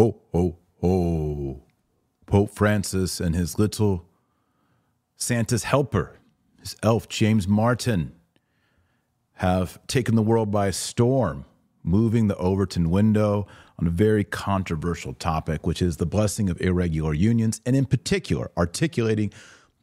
[0.00, 1.62] Ho, ho, ho.
[2.24, 4.06] Pope Francis and his little
[5.14, 6.18] Santa's helper,
[6.58, 8.14] his elf, James Martin,
[9.34, 11.44] have taken the world by storm,
[11.82, 13.46] moving the Overton window
[13.78, 18.50] on a very controversial topic, which is the blessing of irregular unions, and in particular,
[18.56, 19.30] articulating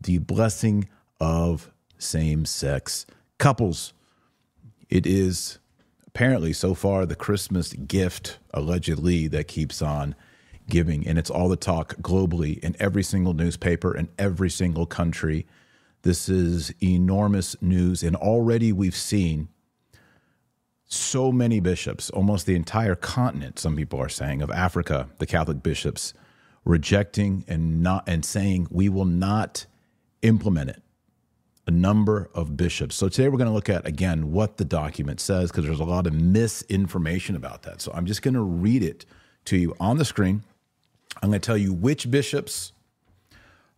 [0.01, 0.89] the blessing
[1.19, 3.05] of same sex
[3.37, 3.93] couples.
[4.89, 5.59] It is
[6.17, 10.15] apparently so far the Christmas gift, allegedly, that keeps on
[10.67, 11.05] giving.
[11.07, 15.45] And it's all the talk globally in every single newspaper in every single country.
[16.01, 18.01] This is enormous news.
[18.01, 19.49] And already we've seen
[20.85, 25.61] so many bishops, almost the entire continent, some people are saying, of Africa, the Catholic
[25.61, 26.15] bishops
[26.65, 29.67] rejecting and not and saying we will not
[30.23, 30.81] implement it.
[31.67, 32.95] A number of bishops.
[32.95, 35.83] So today we're going to look at again what the document says because there's a
[35.85, 37.81] lot of misinformation about that.
[37.81, 39.05] So I'm just going to read it
[39.45, 40.43] to you on the screen.
[41.21, 42.71] I'm going to tell you which bishops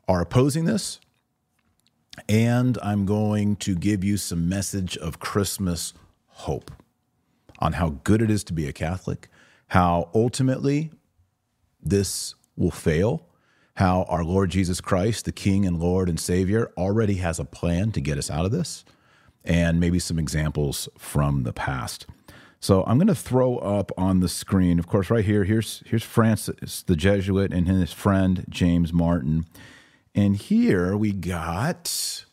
[0.08, 1.00] are opposing this,
[2.28, 5.94] and I'm going to give you some message of Christmas
[6.28, 6.72] hope
[7.60, 9.30] on how good it is to be a Catholic,
[9.68, 10.92] how ultimately
[11.82, 13.26] this will fail,
[13.80, 17.94] how our Lord Jesus Christ, the King and Lord and Savior, already has a plan
[17.94, 18.84] to get us out of this,
[19.46, 22.06] and maybe some examples from the past.
[22.60, 25.46] So I'm going to throw up on the screen, of course, right here.
[25.46, 29.46] Here's here's Francis, the Jesuit, and his friend James Martin,
[30.14, 32.26] and here we got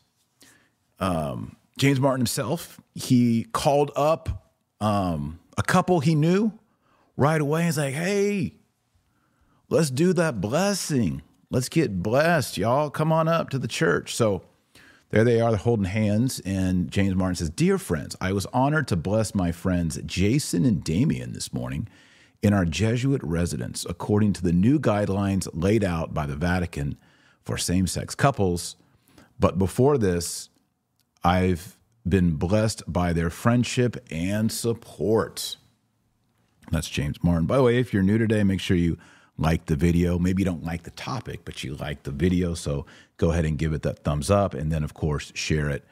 [0.99, 2.81] um, James Martin himself.
[2.93, 6.59] He called up um, a couple he knew
[7.15, 7.63] right away.
[7.63, 8.55] He's like, "Hey,
[9.69, 11.21] let's do that blessing.
[11.49, 12.89] Let's get blessed, y'all.
[12.89, 14.43] Come on up to the church." So
[15.09, 16.41] there they are, holding hands.
[16.41, 20.83] And James Martin says, Dear friends, I was honored to bless my friends Jason and
[20.83, 21.87] Damien this morning
[22.41, 26.97] in our Jesuit residence according to the new guidelines laid out by the Vatican
[27.43, 28.75] for same sex couples.
[29.39, 30.49] But before this,
[31.23, 35.57] I've been blessed by their friendship and support.
[36.69, 37.47] That's James Martin.
[37.47, 38.97] By the way, if you're new today, make sure you
[39.37, 40.17] like the video.
[40.17, 42.53] Maybe you don't like the topic, but you like the video.
[42.53, 42.85] So
[43.17, 44.53] go ahead and give it that thumbs up.
[44.53, 45.85] And then, of course, share it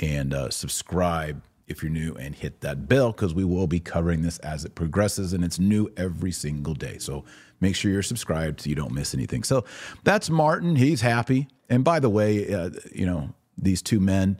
[0.00, 4.22] and uh, subscribe if you're new and hit that bell because we will be covering
[4.22, 6.98] this as it progresses and it's new every single day.
[6.98, 7.24] So
[7.60, 9.42] make sure you're subscribed so you don't miss anything.
[9.42, 9.64] So
[10.04, 10.76] that's Martin.
[10.76, 11.48] He's happy.
[11.70, 14.38] And by the way, uh, you know, these two men,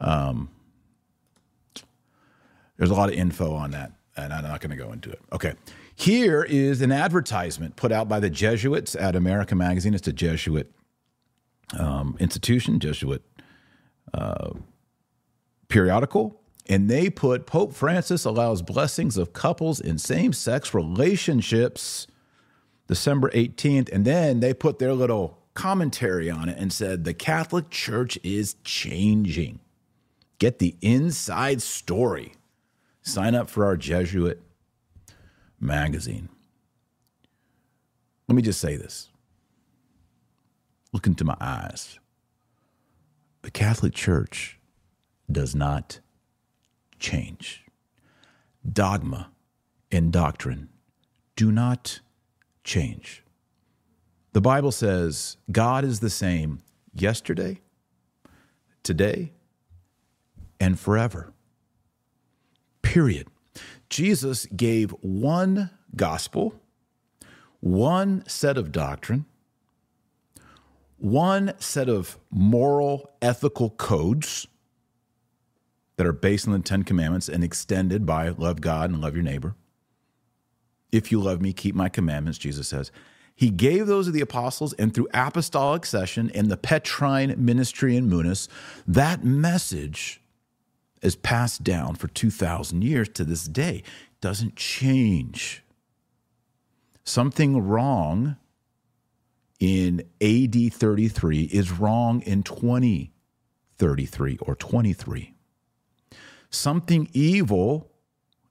[0.00, 0.50] um,
[2.76, 5.20] there's a lot of info on that, and I'm not going to go into it.
[5.32, 5.54] Okay.
[6.00, 9.92] Here is an advertisement put out by the Jesuits at America Magazine.
[9.92, 10.72] It's a Jesuit
[11.78, 13.22] um, institution, Jesuit
[14.14, 14.52] uh,
[15.68, 16.40] periodical.
[16.70, 22.06] And they put Pope Francis allows blessings of couples in same sex relationships
[22.86, 23.92] December 18th.
[23.92, 28.54] And then they put their little commentary on it and said the Catholic Church is
[28.64, 29.60] changing.
[30.38, 32.32] Get the inside story.
[33.02, 34.40] Sign up for our Jesuit
[35.60, 36.28] magazine.
[38.28, 39.08] Let me just say this.
[40.92, 41.98] Look into my eyes.
[43.42, 44.58] The Catholic Church
[45.30, 46.00] does not
[46.98, 47.64] change.
[48.70, 49.30] Dogma
[49.90, 50.68] and doctrine
[51.36, 52.00] do not
[52.64, 53.24] change.
[54.32, 56.60] The Bible says God is the same
[56.94, 57.60] yesterday,
[58.82, 59.32] today,
[60.60, 61.32] and forever.
[62.82, 63.28] Period.
[63.90, 66.54] Jesus gave one gospel,
[67.58, 69.26] one set of doctrine,
[70.96, 74.46] one set of moral, ethical codes
[75.96, 79.24] that are based on the Ten Commandments and extended by love God and love your
[79.24, 79.54] neighbor.
[80.92, 82.90] If you love me, keep my commandments, Jesus says.
[83.34, 88.08] He gave those to the apostles, and through apostolic session and the Petrine ministry in
[88.08, 88.48] munus,
[88.86, 90.20] that message
[91.02, 93.82] is passed down for 2,000 years to this day.
[94.20, 95.62] Doesn't change.
[97.04, 98.36] Something wrong
[99.58, 105.34] in AD 33 is wrong in 2033 or 23.
[106.50, 107.90] Something evil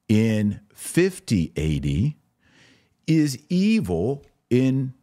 [0.08, 2.14] in 50 AD
[3.08, 4.94] is evil in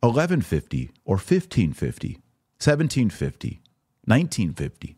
[0.00, 2.08] 1150 or 1550,
[2.58, 3.60] 1750,
[4.04, 4.96] 1950.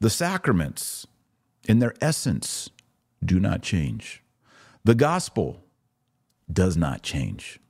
[0.00, 1.06] The sacraments,
[1.66, 2.70] in their essence,
[3.24, 4.22] do not change.
[4.84, 5.64] The gospel
[6.52, 7.60] does not change.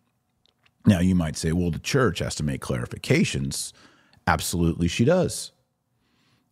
[0.86, 3.72] Now, you might say, well, the church has to make clarifications.
[4.26, 5.52] Absolutely, she does.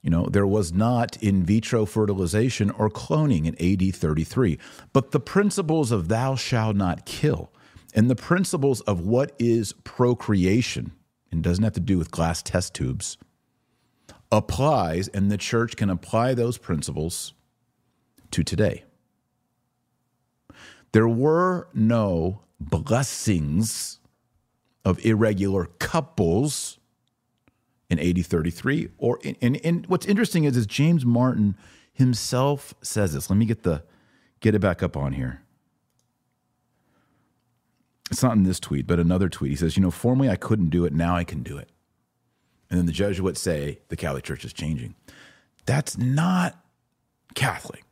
[0.03, 4.59] You know, there was not in vitro fertilization or cloning in AD 33.
[4.93, 7.53] But the principles of thou shalt not kill
[7.95, 10.93] and the principles of what is procreation,
[11.31, 13.19] and doesn't have to do with glass test tubes,
[14.33, 17.35] applies, and the church can apply those principles
[18.31, 18.83] to today.
[20.93, 24.01] There were no blessings
[24.85, 26.79] of irregular couples
[27.91, 31.57] in AD 33 or in, and, and what's interesting is is James Martin
[31.93, 33.29] himself says this.
[33.29, 33.85] Let me get the
[34.41, 35.43] get it back up on here.
[38.11, 39.51] It's not in this tweet, but another tweet.
[39.51, 41.72] He says, "You know, formerly I couldn't do it, now I can do it."
[42.73, 44.95] And then the Jesuits say the Catholic Church is changing.
[45.67, 46.59] That's not
[47.35, 47.85] Catholic.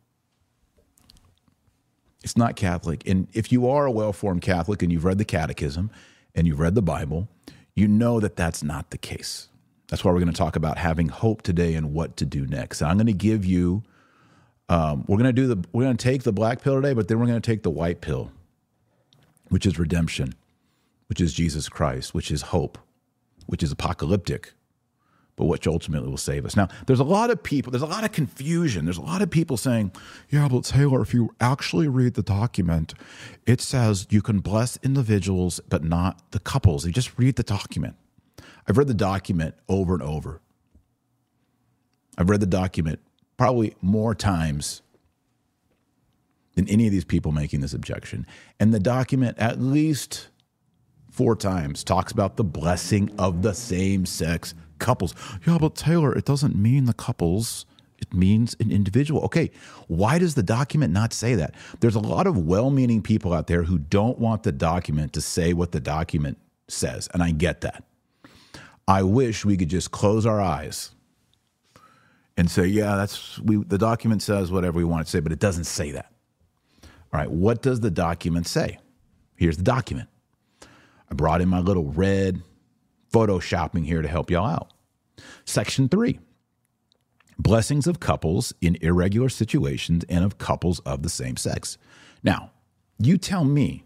[2.24, 3.06] It's not Catholic.
[3.06, 5.90] And if you are a well formed Catholic and you've read the Catechism
[6.34, 7.28] and you've read the Bible,
[7.74, 9.48] you know that that's not the case.
[9.88, 12.80] That's why we're going to talk about having hope today and what to do next.
[12.80, 13.82] And I'm going to give you,
[14.70, 17.06] um, we're going to do the, we're going to take the black pill today, but
[17.06, 18.32] then we're going to take the white pill,
[19.50, 20.34] which is redemption,
[21.10, 22.78] which is Jesus Christ, which is hope,
[23.44, 24.54] which is apocalyptic,
[25.40, 26.54] but which ultimately will save us.
[26.54, 28.84] Now, there's a lot of people, there's a lot of confusion.
[28.84, 29.90] There's a lot of people saying,
[30.28, 32.92] yeah, but Taylor, if you actually read the document,
[33.46, 36.84] it says you can bless individuals, but not the couples.
[36.84, 37.96] You just read the document.
[38.68, 40.42] I've read the document over and over.
[42.18, 43.00] I've read the document
[43.38, 44.82] probably more times
[46.54, 48.26] than any of these people making this objection.
[48.58, 50.28] And the document, at least
[51.10, 55.14] four times, talks about the blessing of the same sex couples.
[55.46, 57.66] Yeah, but Taylor, it doesn't mean the couples.
[57.98, 59.22] It means an individual.
[59.24, 59.50] Okay,
[59.86, 61.54] why does the document not say that?
[61.80, 65.20] There's a lot of well meaning people out there who don't want the document to
[65.20, 67.08] say what the document says.
[67.12, 67.84] And I get that.
[68.88, 70.90] I wish we could just close our eyes
[72.36, 75.38] and say, yeah, that's we the document says whatever we want to say, but it
[75.38, 76.10] doesn't say that.
[77.12, 78.78] All right, what does the document say?
[79.36, 80.08] Here's the document.
[81.10, 82.42] I brought in my little red
[83.12, 84.72] photoshopping here to help y'all out.
[85.44, 86.18] Section three
[87.38, 91.78] blessings of couples in irregular situations and of couples of the same sex.
[92.22, 92.52] Now,
[92.98, 93.84] you tell me,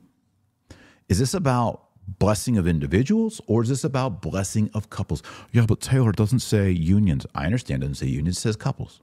[1.09, 5.23] is this about blessing of individuals or is this about blessing of couples?
[5.53, 7.27] Yeah, but Taylor doesn't say unions.
[7.35, 9.01] I understand it doesn't say unions, says couples.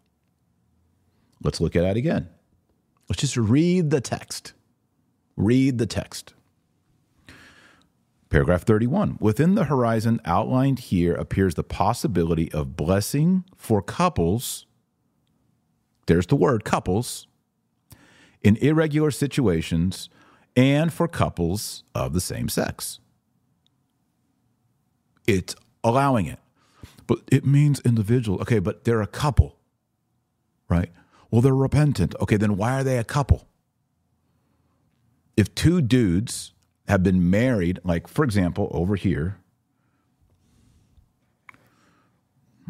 [1.44, 2.30] Let's look at that again.
[3.10, 4.54] Let's just read the text.
[5.38, 6.34] Read the text.
[8.32, 9.18] Paragraph 31.
[9.20, 14.66] Within the horizon outlined here appears the possibility of blessing for couples.
[16.08, 17.28] There's the word couples
[18.42, 20.10] in irregular situations
[20.56, 23.02] and for couples of the same sex.
[25.28, 25.54] It's
[25.84, 26.40] allowing it.
[27.08, 28.40] But it means individual.
[28.42, 29.58] Okay, but they're a couple,
[30.70, 30.90] right?
[31.30, 32.16] Well, they're repentant.
[32.22, 33.50] Okay, then why are they a couple?
[35.36, 36.54] If two dudes
[36.88, 39.38] have been married, like for example, over here,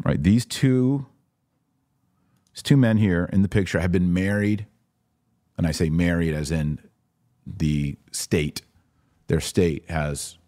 [0.04, 0.22] right?
[0.22, 1.06] These two,
[2.54, 4.66] these two men here in the picture have been married,
[5.56, 6.78] and I say married as in
[7.46, 8.62] the state,
[9.26, 10.38] their state has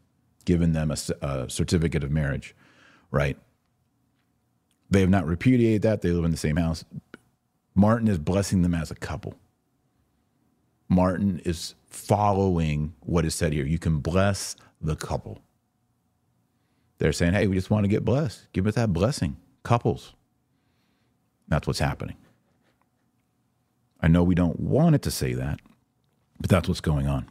[0.45, 0.97] given them a,
[1.27, 2.55] a certificate of marriage,
[3.11, 3.39] right?
[4.91, 6.03] They have not repudiated that.
[6.03, 6.85] They live in the same house.
[7.75, 9.35] Martin is blessing them as a couple.
[10.89, 13.65] Martin is following what is said here.
[13.65, 15.41] You can bless the couple.
[16.99, 18.53] They're saying, hey, we just want to get blessed.
[18.53, 19.37] Give us that blessing.
[19.63, 20.15] Couples.
[21.49, 22.17] That's what's happening.
[24.01, 25.61] I know we don't want it to say that,
[26.39, 27.29] but that's what's going on.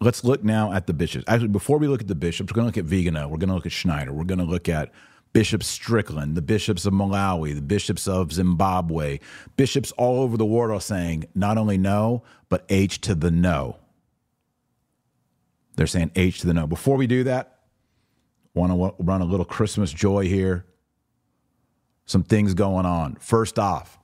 [0.00, 1.24] Let's look now at the bishops.
[1.26, 3.28] Actually, before we look at the bishops, we're going to look at Vigano.
[3.28, 4.12] We're going to look at Schneider.
[4.12, 4.92] We're going to look at
[5.32, 9.18] Bishop Strickland, the bishops of Malawi, the bishops of Zimbabwe,
[9.56, 13.76] bishops all over the world are saying not only no, but H to the no.
[15.76, 16.66] They're saying H to the no.
[16.66, 17.58] Before we do that,
[18.54, 20.64] want to run a little Christmas joy here.
[22.06, 23.16] Some things going on.
[23.16, 23.98] First off,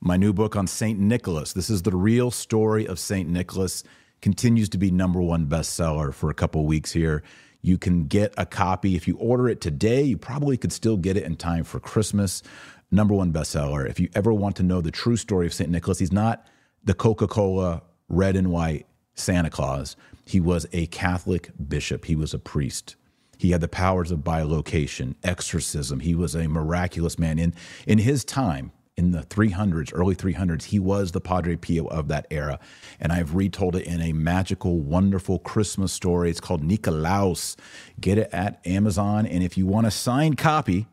[0.00, 0.98] my new book on St.
[0.98, 1.52] Nicholas.
[1.52, 3.28] This is the real story of St.
[3.28, 3.82] Nicholas.
[4.22, 7.22] Continues to be number one bestseller for a couple weeks here.
[7.66, 8.94] You can get a copy.
[8.94, 12.44] If you order it today, you probably could still get it in time for Christmas.
[12.92, 13.90] Number one bestseller.
[13.90, 15.68] If you ever want to know the true story of St.
[15.68, 16.46] Nicholas, he's not
[16.84, 19.96] the Coca Cola red and white Santa Claus.
[20.24, 22.94] He was a Catholic bishop, he was a priest.
[23.36, 25.98] He had the powers of bilocation, exorcism.
[25.98, 27.40] He was a miraculous man.
[27.40, 27.52] In,
[27.84, 30.64] in his time, in the 300s, early 300s.
[30.64, 32.58] He was the Padre Pio of that era.
[32.98, 36.30] And I've retold it in a magical, wonderful Christmas story.
[36.30, 37.56] It's called Nikolaus.
[38.00, 39.26] Get it at Amazon.
[39.26, 40.86] And if you want a signed copy,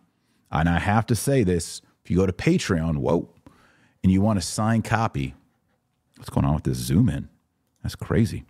[0.51, 3.29] And I have to say this if you go to Patreon, whoa,
[4.03, 5.33] and you want a signed copy,
[6.17, 7.29] what's going on with this zoom in?
[7.81, 8.45] That's crazy.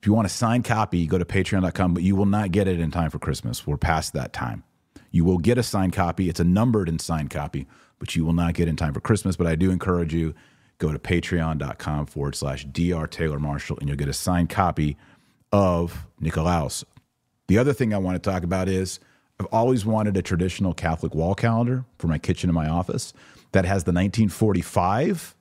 [0.00, 2.80] If you want a signed copy, go to patreon.com, but you will not get it
[2.80, 3.66] in time for Christmas.
[3.66, 4.64] We're past that time.
[5.10, 6.28] You will get a signed copy.
[6.28, 7.66] It's a numbered and signed copy,
[8.00, 9.36] but you will not get in time for Christmas.
[9.36, 10.34] But I do encourage you
[10.78, 14.96] go to patreon.com forward slash dr taylor marshall and you'll get a signed copy
[15.52, 16.82] of Nikolaus.
[17.46, 18.98] The other thing I want to talk about is
[19.38, 23.12] I've always wanted a traditional Catholic wall calendar for my kitchen in my office
[23.52, 25.34] that has the 1945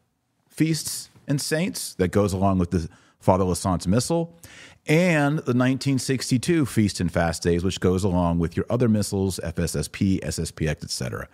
[0.49, 2.89] feasts and saints that goes along with the
[3.19, 4.35] Father Lasance's Missal
[4.87, 10.19] and the 1962 feast and fast days, which goes along with your other missals, FSSP,
[10.21, 11.27] SSPX, etc.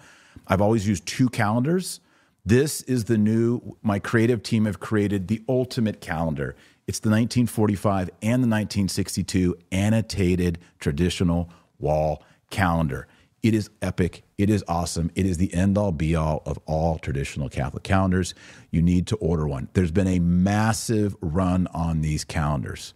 [0.48, 2.00] I've always used two calendars.
[2.46, 6.56] This is the new, my creative team have created the ultimate calendar.
[6.88, 11.50] It's the 1945 and the 1962 annotated traditional
[11.80, 13.08] wall calendar.
[13.42, 14.24] It is epic.
[14.38, 15.12] It is awesome.
[15.16, 18.34] It is the end all be all of all traditional Catholic calendars.
[18.72, 19.70] You need to order one.
[19.74, 22.94] There's been a massive run on these calendars.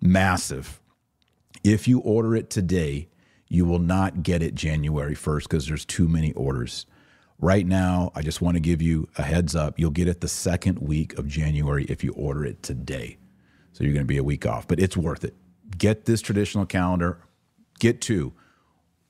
[0.00, 0.80] Massive.
[1.62, 3.08] If you order it today,
[3.48, 6.86] you will not get it January 1st because there's too many orders.
[7.38, 9.78] Right now, I just want to give you a heads up.
[9.78, 13.18] You'll get it the second week of January if you order it today.
[13.72, 15.34] So you're going to be a week off, but it's worth it.
[15.76, 17.18] Get this traditional calendar,
[17.80, 18.32] get two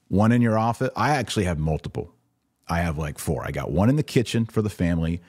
[0.09, 0.91] one in your office.
[0.97, 2.15] I actually have multiple.
[2.69, 3.45] I have like four.
[3.45, 5.21] I got one in the kitchen for the family,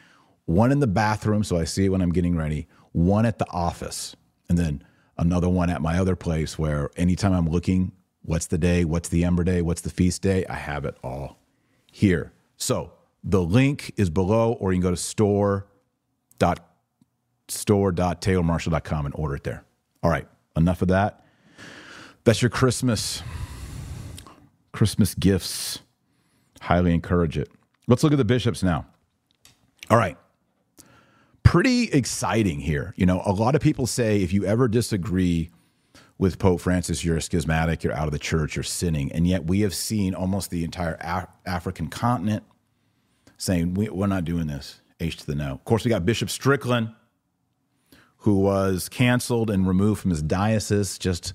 [0.46, 3.50] one in the bathroom, so I see it when I'm getting ready, one at the
[3.50, 4.16] office,
[4.48, 4.84] and then
[5.18, 7.92] another one at my other place where anytime I'm looking,
[8.26, 11.38] what's the day, what's the Ember Day, what's the feast day, I have it all
[11.92, 12.34] here.
[12.58, 15.68] So the link is below, or you can go to store
[16.40, 16.60] dot
[17.48, 19.64] store.taylormarshall.com and order it there.
[20.02, 21.24] All right, enough of that.
[22.24, 23.22] That's your Christmas
[24.72, 25.80] Christmas gifts.
[26.62, 27.50] Highly encourage it.
[27.88, 28.86] Let's look at the bishops now.
[29.90, 30.18] All right.
[31.44, 32.94] Pretty exciting here.
[32.98, 35.52] You know, a lot of people say if you ever disagree
[36.18, 39.12] with Pope Francis, you're a schismatic, you're out of the church, you're sinning.
[39.12, 42.44] And yet we have seen almost the entire Af- African continent
[43.38, 44.82] saying, we, we're not doing this.
[45.00, 45.52] H to the no.
[45.52, 46.94] Of course, we got Bishop Strickland,
[48.20, 51.34] who was canceled and removed from his diocese just,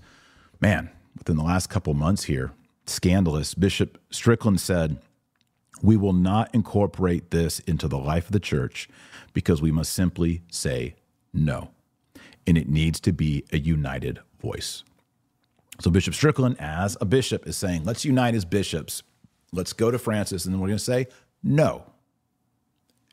[0.61, 2.53] man, within the last couple months here
[2.87, 3.55] scandalous.
[3.55, 4.99] Bishop Strickland said,
[5.83, 8.89] We will not incorporate this into the life of the church
[9.33, 10.97] because we must simply say
[11.33, 11.71] no.
[12.47, 14.85] And it needs to be a united voice.
[15.81, 19.03] So, Bishop Strickland, as a bishop, is saying, Let's unite as bishops.
[19.53, 21.07] Let's go to Francis, and then we're going to say
[21.43, 21.85] no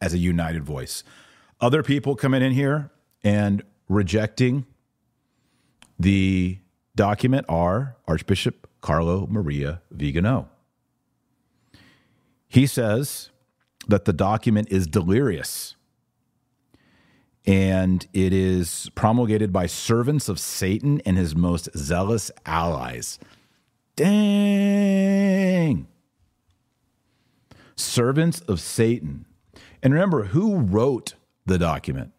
[0.02, 1.04] as a united voice.
[1.60, 2.92] Other people coming in here
[3.24, 4.66] and rejecting
[5.98, 6.60] the
[6.96, 10.50] document are Archbishop Carlo Maria Vigano.
[12.48, 13.30] He says
[13.88, 15.77] that the document is delirious
[17.48, 23.18] and it is promulgated by servants of Satan and his most zealous allies.
[23.96, 25.88] Dang!
[27.78, 29.26] Servants of Satan.
[29.82, 31.14] And remember, who wrote
[31.46, 32.12] the document?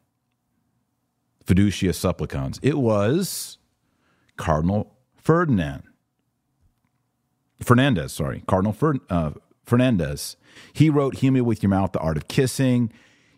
[1.45, 2.59] Fiducia Supplicans.
[2.63, 3.59] It was
[4.37, 5.83] Cardinal Ferdinand.
[7.61, 9.33] Fernandez, sorry, Cardinal Fer, uh,
[9.65, 10.37] Fernandez.
[10.73, 12.93] He wrote "Heal Me with Your Mouth: The Art of Kissing."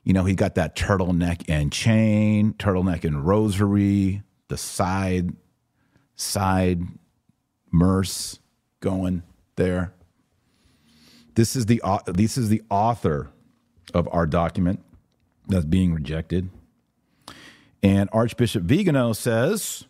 [0.05, 5.35] You know, he got that turtleneck and chain, turtleneck and rosary, the side,
[6.17, 6.83] side,
[7.71, 8.39] merce
[8.81, 9.23] going
[9.57, 9.93] there.
[11.35, 13.31] This is the this is the author
[13.95, 14.83] of our document
[15.47, 16.51] that's being rejected.
[17.83, 19.87] And Archbishop Vigano says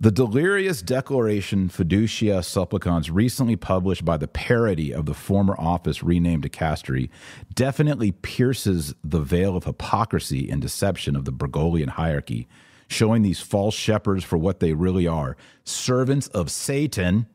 [0.00, 6.44] the delirious declaration Fiducia Supplicans, recently published by the parody of the former office renamed
[6.44, 7.10] Dicastery,
[7.54, 12.46] definitely pierces the veil of hypocrisy and deception of the Bergoglian hierarchy,
[12.86, 17.26] showing these false shepherds for what they really are servants of Satan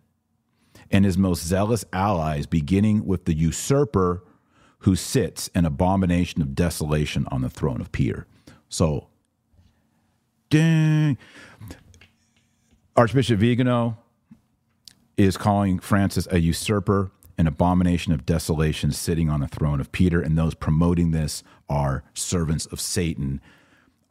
[0.89, 4.23] and his most zealous allies, beginning with the usurper
[4.79, 8.25] who sits an abomination of desolation on the throne of Peter.
[8.69, 9.07] So,
[10.49, 11.17] dang.
[12.95, 13.97] Archbishop Vigano
[15.17, 20.21] is calling Francis a usurper, an abomination of desolation sitting on the throne of Peter,
[20.21, 23.41] and those promoting this are servants of Satan.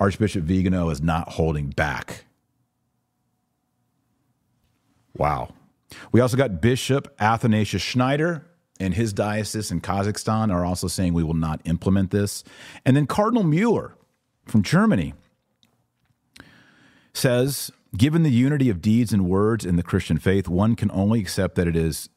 [0.01, 2.25] Archbishop Vigano is not holding back.
[5.17, 5.55] Wow.
[6.11, 8.47] We also got Bishop Athanasius Schneider
[8.81, 12.43] and his diocese in Kazakhstan are also saying we will not implement this.
[12.85, 13.95] And then Cardinal Mueller
[14.47, 15.15] from Germany
[17.13, 21.21] says Given the unity of deeds and words in the Christian faith, one can only
[21.21, 22.09] accept that it is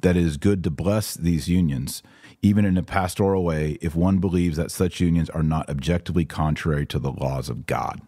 [0.00, 2.04] that it is good to bless these unions,
[2.40, 6.86] even in a pastoral way, if one believes that such unions are not objectively contrary
[6.86, 8.00] to the laws of God.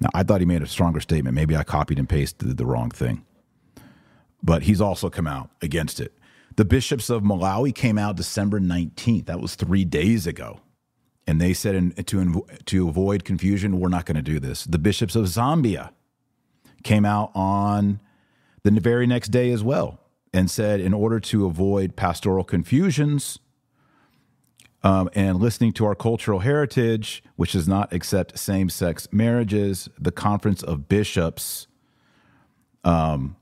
[0.00, 1.34] Now, I thought he made a stronger statement.
[1.34, 3.26] Maybe I copied and pasted the wrong thing.
[4.42, 6.16] But he's also come out against it.
[6.56, 9.26] The bishops of Malawi came out December 19th.
[9.26, 10.60] That was three days ago.
[11.26, 14.64] And they said in, to, to avoid confusion, we're not going to do this.
[14.64, 15.90] The bishops of Zambia
[16.82, 18.00] came out on
[18.64, 20.00] the very next day as well
[20.32, 23.38] and said, in order to avoid pastoral confusions
[24.82, 30.12] um, and listening to our cultural heritage, which does not accept same sex marriages, the
[30.12, 31.66] Conference of Bishops
[32.82, 33.36] um,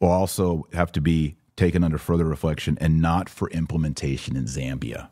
[0.00, 5.08] will also have to be taken under further reflection and not for implementation in Zambia.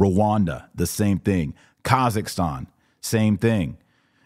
[0.00, 1.54] Rwanda, the same thing.
[1.84, 2.66] Kazakhstan,
[3.00, 3.76] same thing.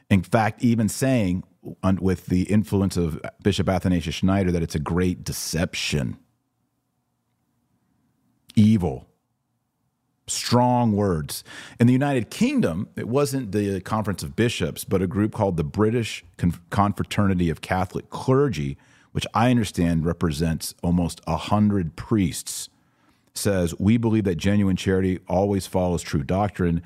[0.08, 1.42] In fact, even saying
[2.00, 6.16] with the influence of Bishop Athanasius Schneider that it's a great deception.
[8.54, 9.08] Evil.
[10.26, 11.42] Strong words.
[11.80, 15.64] In the United Kingdom, it wasn't the Conference of Bishops, but a group called the
[15.64, 16.24] British
[16.70, 18.78] Confraternity of Catholic Clergy,
[19.12, 22.68] which I understand represents almost a hundred priests,
[23.34, 26.82] says we believe that genuine charity always follows true doctrine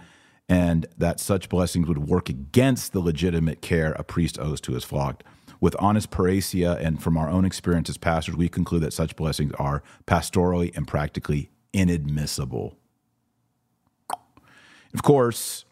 [0.49, 4.85] and that such blessings would work against the legitimate care a priest owes to his
[4.85, 5.23] flock.
[5.61, 9.53] With honest parrhesia and from our own experience as pastors, we conclude that such blessings
[9.59, 12.79] are pastorally and practically inadmissible.
[14.95, 15.67] Of course,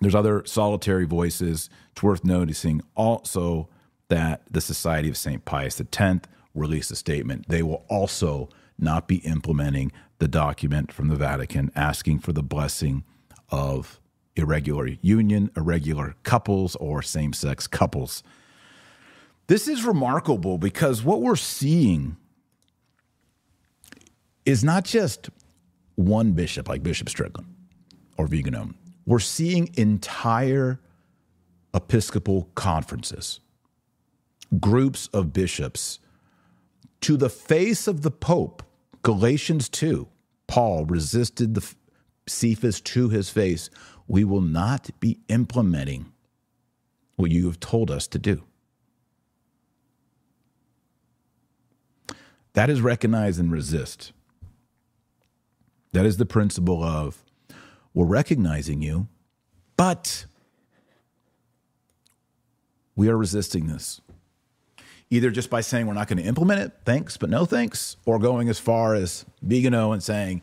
[0.00, 1.70] there's other solitary voices.
[1.92, 3.68] It's worth noticing also
[4.08, 5.44] that the Society of St.
[5.44, 7.48] Pius X released a statement.
[7.48, 13.04] They will also not be implementing the document from the Vatican asking for the blessing
[13.50, 14.00] of
[14.36, 18.22] irregular union, irregular couples, or same sex couples.
[19.48, 22.16] This is remarkable because what we're seeing
[24.44, 25.30] is not just
[25.96, 27.48] one bishop like Bishop Strickland
[28.16, 28.70] or Vigano.
[29.06, 30.80] We're seeing entire
[31.74, 33.40] Episcopal conferences,
[34.58, 35.98] groups of bishops,
[37.02, 38.62] to the face of the Pope.
[39.02, 40.08] Galatians 2,
[40.46, 41.74] Paul resisted the
[42.26, 43.70] Cephas to his face,
[44.06, 46.12] we will not be implementing
[47.16, 48.44] what you have told us to do.
[52.54, 54.12] That is recognize and resist.
[55.92, 57.24] That is the principle of
[57.94, 59.08] we're recognizing you,
[59.76, 60.26] but
[62.94, 64.00] we are resisting this.
[65.10, 68.18] Either just by saying we're not going to implement it, thanks, but no thanks, or
[68.18, 70.42] going as far as Vigano and saying,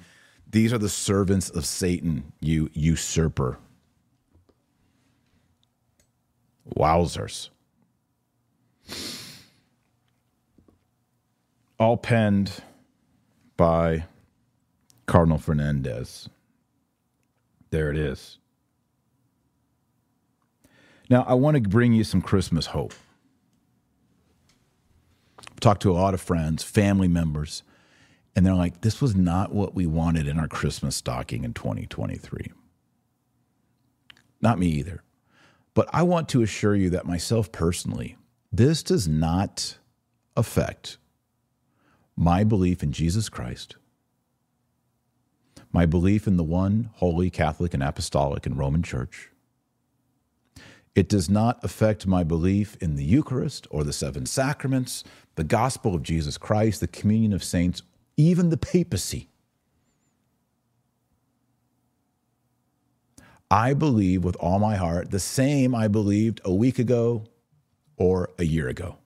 [0.50, 3.60] these are the servants of Satan, you usurper.
[6.76, 7.50] Wowzers.
[11.78, 12.52] All penned
[13.58, 14.06] by
[15.06, 16.30] Cardinal Fernandez.
[17.70, 18.38] There it is.
[21.10, 22.94] Now, I want to bring you some Christmas hope.
[25.66, 27.64] Talked to a lot of friends, family members
[28.36, 32.52] and they're like, this was not what we wanted in our Christmas stocking in 2023.
[34.42, 35.04] Not me either.
[35.74, 38.18] But I want to assure you that myself personally,
[38.52, 39.78] this does not
[40.36, 40.98] affect
[42.18, 43.78] my belief in Jesus Christ,
[45.72, 49.30] my belief in the one holy Catholic and Apostolic and Roman Church.
[50.96, 55.04] It does not affect my belief in the Eucharist or the seven sacraments,
[55.36, 57.84] the gospel of Jesus Christ, the communion of saints,
[58.16, 59.28] even the papacy.
[63.52, 67.26] I believe with all my heart the same I believed a week ago
[67.98, 68.98] or a year ago.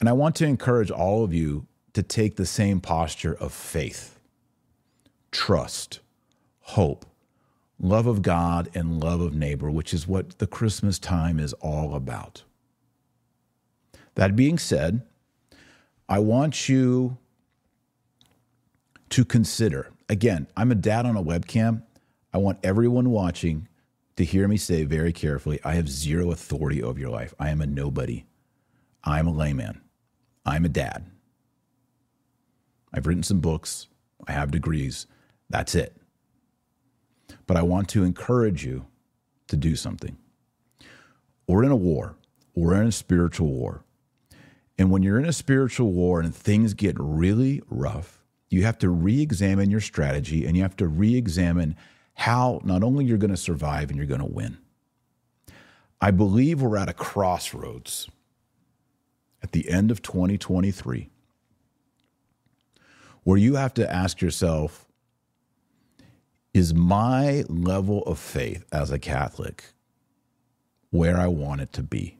[0.00, 4.18] And I want to encourage all of you to take the same posture of faith,
[5.30, 6.00] trust,
[6.60, 7.04] hope,
[7.82, 11.94] love of God, and love of neighbor, which is what the Christmas time is all
[11.94, 12.44] about.
[14.14, 15.02] That being said,
[16.08, 17.18] I want you
[19.10, 19.90] to consider.
[20.08, 21.82] Again, I'm a dad on a webcam.
[22.32, 23.68] I want everyone watching
[24.16, 27.34] to hear me say very carefully I have zero authority over your life.
[27.38, 28.24] I am a nobody.
[29.04, 29.80] I'm a layman.
[30.46, 31.10] I'm a dad.
[32.92, 33.88] I've written some books.
[34.26, 35.06] I have degrees.
[35.50, 35.96] That's it.
[37.46, 38.86] But I want to encourage you
[39.48, 40.16] to do something.
[41.46, 42.16] We're in a war,
[42.54, 43.84] we're in a spiritual war.
[44.78, 48.88] And when you're in a spiritual war and things get really rough, you have to
[48.88, 51.76] re examine your strategy and you have to re examine
[52.14, 54.58] how not only you're going to survive and you're going to win.
[56.00, 58.08] I believe we're at a crossroads
[59.42, 61.08] at the end of 2023
[63.24, 64.86] where you have to ask yourself
[66.54, 69.64] is my level of faith as a Catholic
[70.90, 72.18] where I want it to be?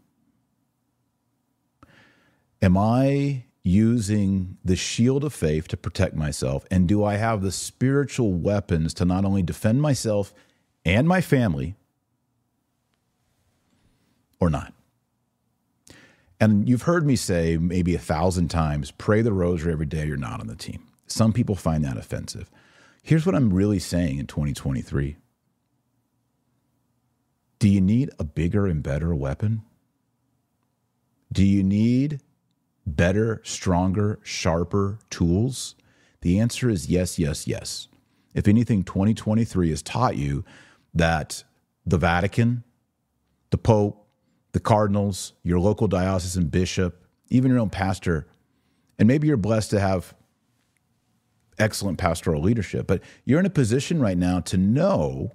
[2.62, 6.64] Am I using the shield of faith to protect myself?
[6.71, 10.33] And do I have the spiritual weapons to not only defend myself
[10.85, 11.75] and my family
[14.40, 14.73] or not?
[16.40, 20.16] And you've heard me say maybe a thousand times pray the rosary every day you're
[20.16, 20.88] not on the team.
[21.07, 22.51] Some people find that offensive.
[23.02, 25.16] Here's what I'm really saying in 2023
[27.58, 29.62] Do you need a bigger and better weapon?
[31.32, 32.20] Do you need
[32.86, 35.74] better, stronger, sharper tools?
[36.20, 37.88] The answer is yes, yes, yes.
[38.34, 40.44] If anything, 2023 has taught you
[40.94, 41.42] that
[41.84, 42.62] the Vatican,
[43.50, 44.06] the Pope,
[44.52, 48.28] the cardinals, your local diocesan bishop, even your own pastor,
[48.98, 50.14] and maybe you're blessed to have
[51.62, 55.31] excellent pastoral leadership, but you're in a position right now to know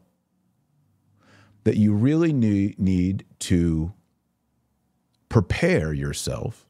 [1.64, 3.94] that you really need, to
[5.30, 6.68] prepare yourself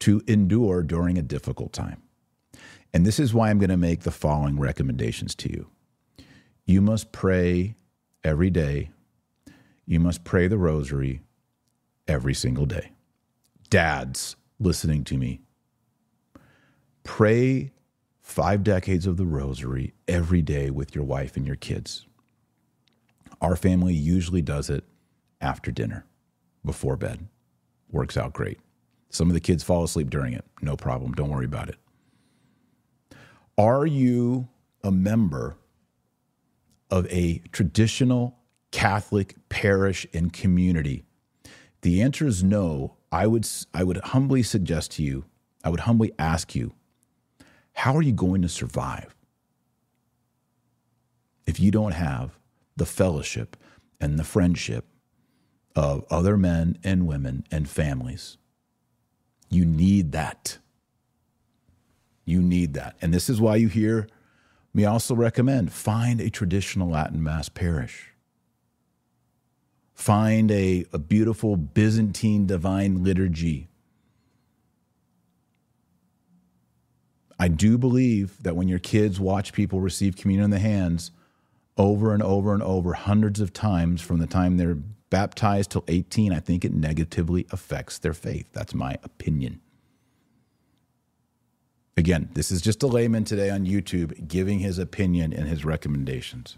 [0.00, 2.02] to endure during a difficult time.
[2.92, 5.68] And this is why I'm going to make the following recommendations to you.
[6.64, 7.74] You must pray
[8.22, 8.90] every day.
[9.86, 11.20] You must pray the rosary
[12.06, 12.92] every single day.
[13.70, 15.40] Dads listening to me,
[17.02, 17.72] pray
[18.24, 22.06] five decades of the rosary every day with your wife and your kids.
[23.40, 24.82] Our family usually does it
[25.42, 26.06] after dinner,
[26.64, 27.28] before bed.
[27.92, 28.58] Works out great.
[29.10, 30.44] Some of the kids fall asleep during it.
[30.62, 31.12] No problem.
[31.12, 31.76] Don't worry about it.
[33.58, 34.48] Are you
[34.82, 35.56] a member
[36.90, 38.38] of a traditional
[38.72, 41.04] Catholic parish and community?
[41.82, 42.96] The answer is no.
[43.12, 45.26] I would, I would humbly suggest to you,
[45.62, 46.72] I would humbly ask you,
[47.74, 49.14] how are you going to survive
[51.46, 52.38] if you don't have
[52.76, 53.56] the fellowship
[54.00, 54.86] and the friendship
[55.76, 58.38] of other men and women and families?
[59.50, 60.58] You need that.
[62.24, 62.96] You need that.
[63.02, 64.08] And this is why you hear
[64.72, 68.10] me also recommend find a traditional Latin Mass parish.
[69.94, 73.68] Find a, a beautiful Byzantine divine liturgy.
[77.38, 81.10] I do believe that when your kids watch people receive communion in the hands
[81.76, 84.78] over and over and over, hundreds of times from the time they're
[85.10, 88.48] baptized till 18, I think it negatively affects their faith.
[88.52, 89.60] That's my opinion.
[91.96, 96.56] Again, this is just a layman today on YouTube giving his opinion and his recommendations.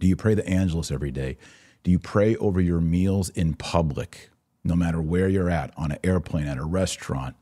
[0.00, 1.38] Do you pray the Angelus every day?
[1.84, 4.30] Do you pray over your meals in public,
[4.64, 7.36] no matter where you're at, on an airplane, at a restaurant,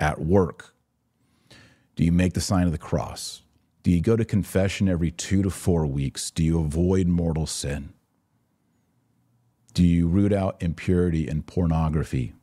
[0.00, 0.74] at work?
[1.96, 3.42] Do you make the sign of the cross?
[3.82, 6.30] Do you go to confession every two to four weeks?
[6.30, 7.94] Do you avoid mortal sin?
[9.72, 12.34] Do you root out impurity and pornography?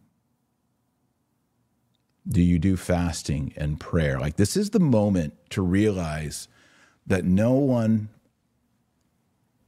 [2.28, 4.20] Do you do fasting and prayer?
[4.20, 6.48] Like, this is the moment to realize
[7.06, 8.10] that no one,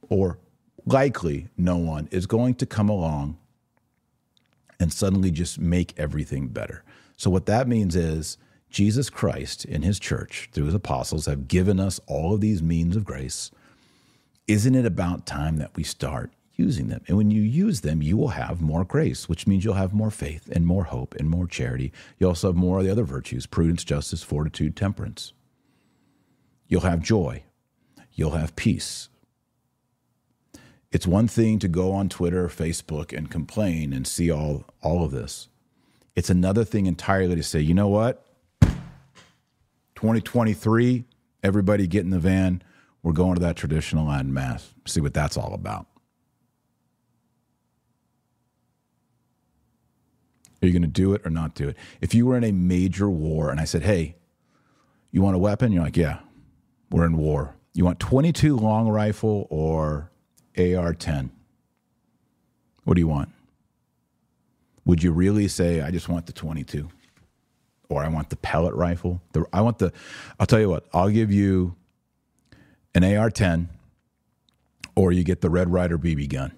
[0.08, 0.38] or
[0.86, 3.36] likely no one, is going to come along
[4.80, 6.82] and suddenly just make everything better.
[7.16, 8.38] So, what that means is
[8.76, 12.94] Jesus Christ in his church, through his apostles, have given us all of these means
[12.94, 13.50] of grace.
[14.46, 17.02] Isn't it about time that we start using them.
[17.08, 20.10] And when you use them, you will have more grace, which means you'll have more
[20.10, 21.90] faith and more hope and more charity.
[22.18, 25.32] You also have more of the other virtues prudence, justice, fortitude, temperance.
[26.68, 27.44] You'll have joy.
[28.12, 29.08] You'll have peace.
[30.92, 35.02] It's one thing to go on Twitter or Facebook and complain and see all, all
[35.02, 35.48] of this.
[36.14, 38.25] It's another thing entirely to say, you know what?
[39.96, 41.04] 2023,
[41.42, 42.62] everybody get in the van.
[43.02, 44.74] We're going to that traditional Latin Mass.
[44.86, 45.86] See what that's all about.
[50.62, 51.76] Are you going to do it or not do it?
[52.00, 54.16] If you were in a major war and I said, hey,
[55.10, 55.72] you want a weapon?
[55.72, 56.18] You're like, yeah,
[56.90, 57.54] we're in war.
[57.74, 60.10] You want 22 long rifle or
[60.58, 61.30] AR 10?
[62.84, 63.30] What do you want?
[64.84, 66.88] Would you really say, I just want the 22?
[67.88, 69.22] Or I want the pellet rifle?
[69.32, 69.92] The, I want the,
[70.40, 71.76] I'll tell you what, I'll give you
[72.94, 73.68] an AR 10
[74.96, 76.52] or you get the Red Ryder BB gun.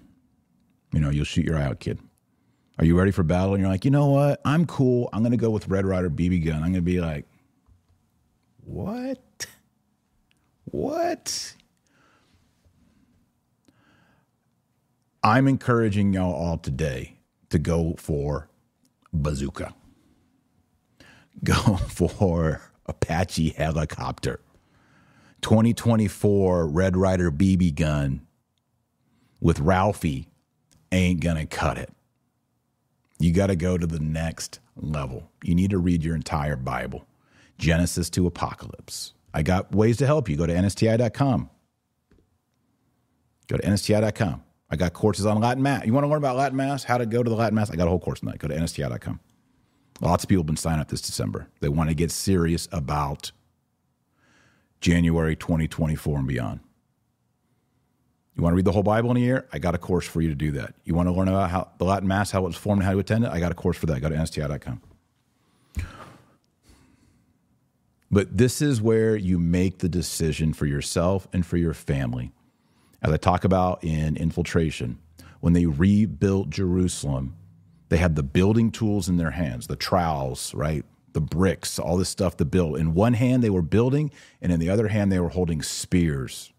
[0.91, 1.99] You know, you'll shoot your eye out, kid.
[2.79, 3.53] Are you ready for battle?
[3.53, 4.41] And you're like, you know what?
[4.45, 5.09] I'm cool.
[5.11, 6.55] I'm going to go with Red Ryder BB gun.
[6.55, 7.25] I'm going to be like,
[8.63, 9.45] what?
[10.63, 11.55] What?
[15.21, 17.17] I'm encouraging y'all all today
[17.49, 18.47] to go for
[19.11, 19.73] bazooka.
[21.43, 21.53] Go
[21.87, 24.39] for Apache helicopter.
[25.41, 28.27] 2024 Red Ryder BB gun
[29.39, 30.27] with Ralphie
[30.91, 31.91] ain't going to cut it.
[33.19, 35.29] You got to go to the next level.
[35.43, 37.05] You need to read your entire Bible,
[37.57, 39.13] Genesis to Apocalypse.
[39.33, 40.35] I got ways to help you.
[40.35, 41.49] Go to nsti.com.
[43.47, 44.43] Go to nsti.com.
[44.71, 45.85] I got courses on Latin Mass.
[45.85, 47.71] You want to learn about Latin Mass, how to go to the Latin Mass?
[47.71, 48.39] I got a whole course on that.
[48.39, 49.19] Go to nsti.com.
[50.01, 51.47] Lots of people have been signing up this December.
[51.59, 53.31] They want to get serious about
[54.81, 56.61] January 2024 and beyond.
[58.35, 59.45] You want to read the whole Bible in a year?
[59.51, 60.73] I got a course for you to do that.
[60.85, 62.93] You want to learn about how the Latin Mass, how it was formed, and how
[62.93, 63.31] to attend it?
[63.31, 63.99] I got a course for that.
[63.99, 64.81] Go to nsti.com.
[68.11, 72.31] But this is where you make the decision for yourself and for your family.
[73.01, 74.99] As I talk about in infiltration,
[75.41, 77.35] when they rebuilt Jerusalem,
[77.89, 80.85] they had the building tools in their hands, the trowels, right?
[81.13, 82.77] The bricks, all this stuff to build.
[82.77, 86.53] In one hand, they were building, and in the other hand, they were holding spears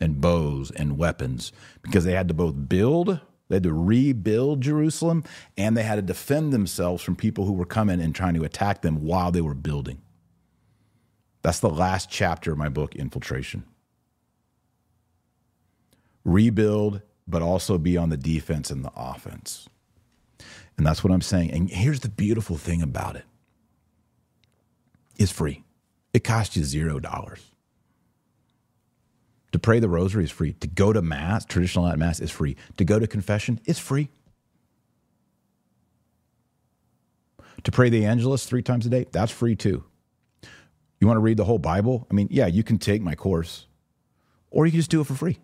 [0.00, 5.24] and bows and weapons because they had to both build, they had to rebuild Jerusalem,
[5.58, 8.80] and they had to defend themselves from people who were coming and trying to attack
[8.80, 10.00] them while they were building.
[11.42, 13.64] That's the last chapter of my book, Infiltration.
[16.24, 19.68] Rebuild, but also be on the defense and the offense.
[20.76, 21.50] And that's what I'm saying.
[21.50, 23.24] And here's the beautiful thing about it
[25.16, 25.64] it's free,
[26.12, 27.52] it costs you zero dollars.
[29.52, 30.54] To pray the rosary is free.
[30.54, 32.56] To go to Mass, traditional Latin Mass, is free.
[32.78, 34.08] To go to confession is free.
[37.64, 39.84] To pray the Angelus three times a day, that's free too.
[41.00, 42.06] You want to read the whole Bible?
[42.10, 43.66] I mean, yeah, you can take my course,
[44.50, 45.38] or you can just do it for free.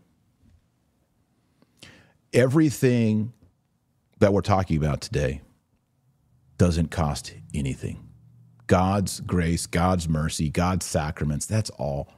[2.32, 3.32] Everything
[4.18, 5.40] that we're talking about today
[6.56, 8.08] doesn't cost anything.
[8.66, 12.12] God's grace, God's mercy, God's sacraments, that's all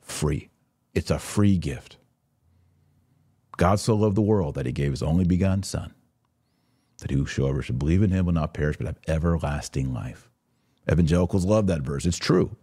[0.00, 0.48] free.
[0.94, 1.98] It's a free gift.
[3.56, 5.92] God so loved the world that he gave his only begotten Son,
[7.00, 10.30] that whosoever should believe in him will not perish but have everlasting life.
[10.90, 12.06] Evangelicals love that verse.
[12.06, 12.56] It's true.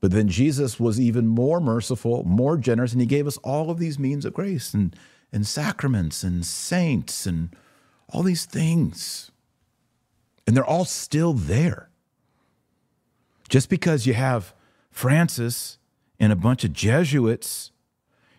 [0.00, 3.78] But then Jesus was even more merciful, more generous, and he gave us all of
[3.78, 4.94] these means of grace and,
[5.32, 7.50] and sacraments and saints and
[8.08, 9.30] all these things.
[10.46, 11.90] And they're all still there.
[13.48, 14.54] Just because you have
[14.90, 15.78] Francis
[16.18, 17.70] and a bunch of Jesuits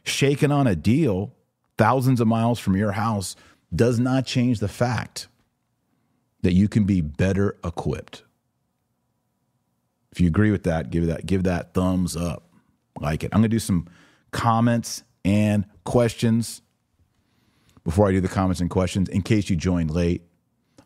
[0.04, 1.34] shaking on a deal
[1.78, 3.36] thousands of miles from your house
[3.74, 5.28] does not change the fact
[6.42, 8.24] that you can be better equipped.
[10.12, 12.44] If you agree with that, give that give that thumbs up.
[13.00, 13.30] Like it.
[13.34, 13.88] I'm going to do some
[14.32, 16.62] comments and questions
[17.90, 20.22] before I do the comments and questions in case you joined late.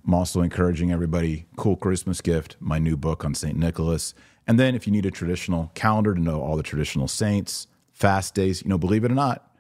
[0.08, 3.58] I'm also encouraging everybody cool Christmas gift, my new book on St.
[3.58, 4.14] Nicholas.
[4.48, 8.36] And then if you need a traditional calendar to know all the traditional saints, fast
[8.36, 9.52] days, you know, believe it or not,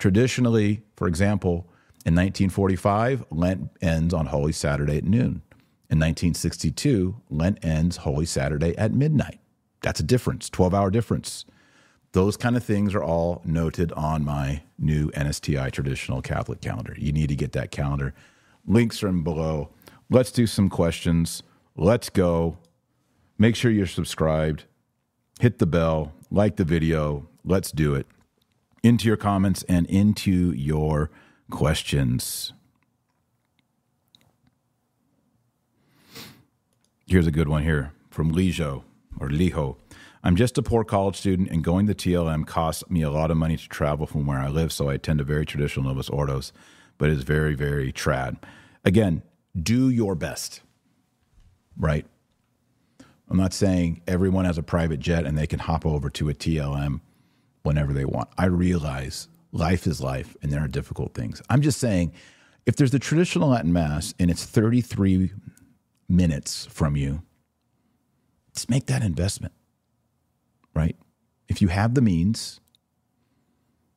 [0.00, 1.68] traditionally, for example,
[2.04, 5.40] in 1945, Lent ends on Holy Saturday at noon.
[5.88, 9.38] In 1962, Lent ends Holy Saturday at midnight.
[9.82, 11.44] That's a difference, 12 hour difference.
[12.12, 16.94] Those kind of things are all noted on my new NSTI traditional Catholic calendar.
[16.98, 18.14] You need to get that calendar.
[18.66, 19.70] Links are in below.
[20.10, 21.42] Let's do some questions.
[21.74, 22.58] Let's go.
[23.38, 24.64] Make sure you're subscribed.
[25.40, 26.12] Hit the bell.
[26.30, 27.28] Like the video.
[27.44, 28.06] Let's do it.
[28.82, 31.10] Into your comments and into your
[31.50, 32.52] questions.
[37.06, 38.84] Here's a good one here from Lijo
[39.18, 39.76] or Lijo.
[40.24, 43.36] I'm just a poor college student, and going to TLM costs me a lot of
[43.36, 46.52] money to travel from where I live, so I attend a very traditional Novus Ordos,
[46.96, 48.36] but it's very, very trad.
[48.84, 49.22] Again,
[49.60, 50.60] do your best,
[51.76, 52.06] right?
[53.28, 56.34] I'm not saying everyone has a private jet and they can hop over to a
[56.34, 57.00] TLM
[57.62, 58.28] whenever they want.
[58.38, 61.42] I realize life is life and there are difficult things.
[61.48, 62.12] I'm just saying
[62.66, 65.32] if there's the traditional Latin Mass and it's 33
[66.08, 67.22] minutes from you,
[68.54, 69.54] just make that investment
[70.74, 70.96] right?
[71.48, 72.60] If you have the means,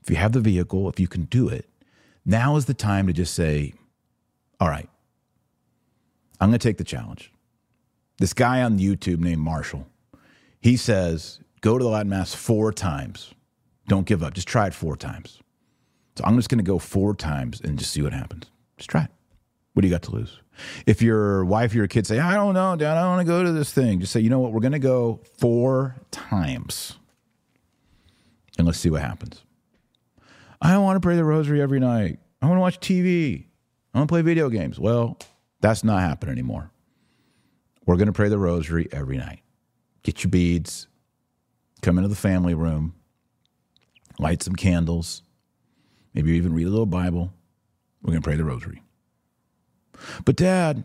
[0.02, 1.70] if you have the vehicle, if you can do it,
[2.26, 3.74] now is the time to just say,
[4.60, 4.90] all right,
[6.40, 7.32] I'm going to take the challenge.
[8.18, 9.88] This guy on YouTube named Marshall,
[10.60, 13.34] he says, go to the Latin Mass four times.
[13.88, 14.34] Don't give up.
[14.34, 15.42] Just try it four times.
[16.16, 18.46] So I'm just going to go four times and just see what happens.
[18.78, 19.12] Just try it.
[19.76, 20.40] What do you got to lose?
[20.86, 23.32] If your wife or your kids say, I don't know, Dad, I don't want to
[23.32, 26.98] go to this thing, just say, you know what, we're going to go four times
[28.58, 29.44] and let's see what happens.
[30.62, 32.20] I don't want to pray the rosary every night.
[32.42, 33.48] I want to watch TV.
[33.94, 34.80] I want to play video games.
[34.80, 35.18] Well,
[35.60, 36.72] that's not happening anymore.
[37.86, 39.42] We're going to pray the rosary every night.
[40.04, 40.88] get your beads,
[41.82, 42.96] come into the family room,
[44.20, 45.22] light some candles,
[46.14, 47.34] maybe even read a little Bible.
[48.02, 48.82] We're going to pray the rosary.
[50.24, 50.84] But, Dad,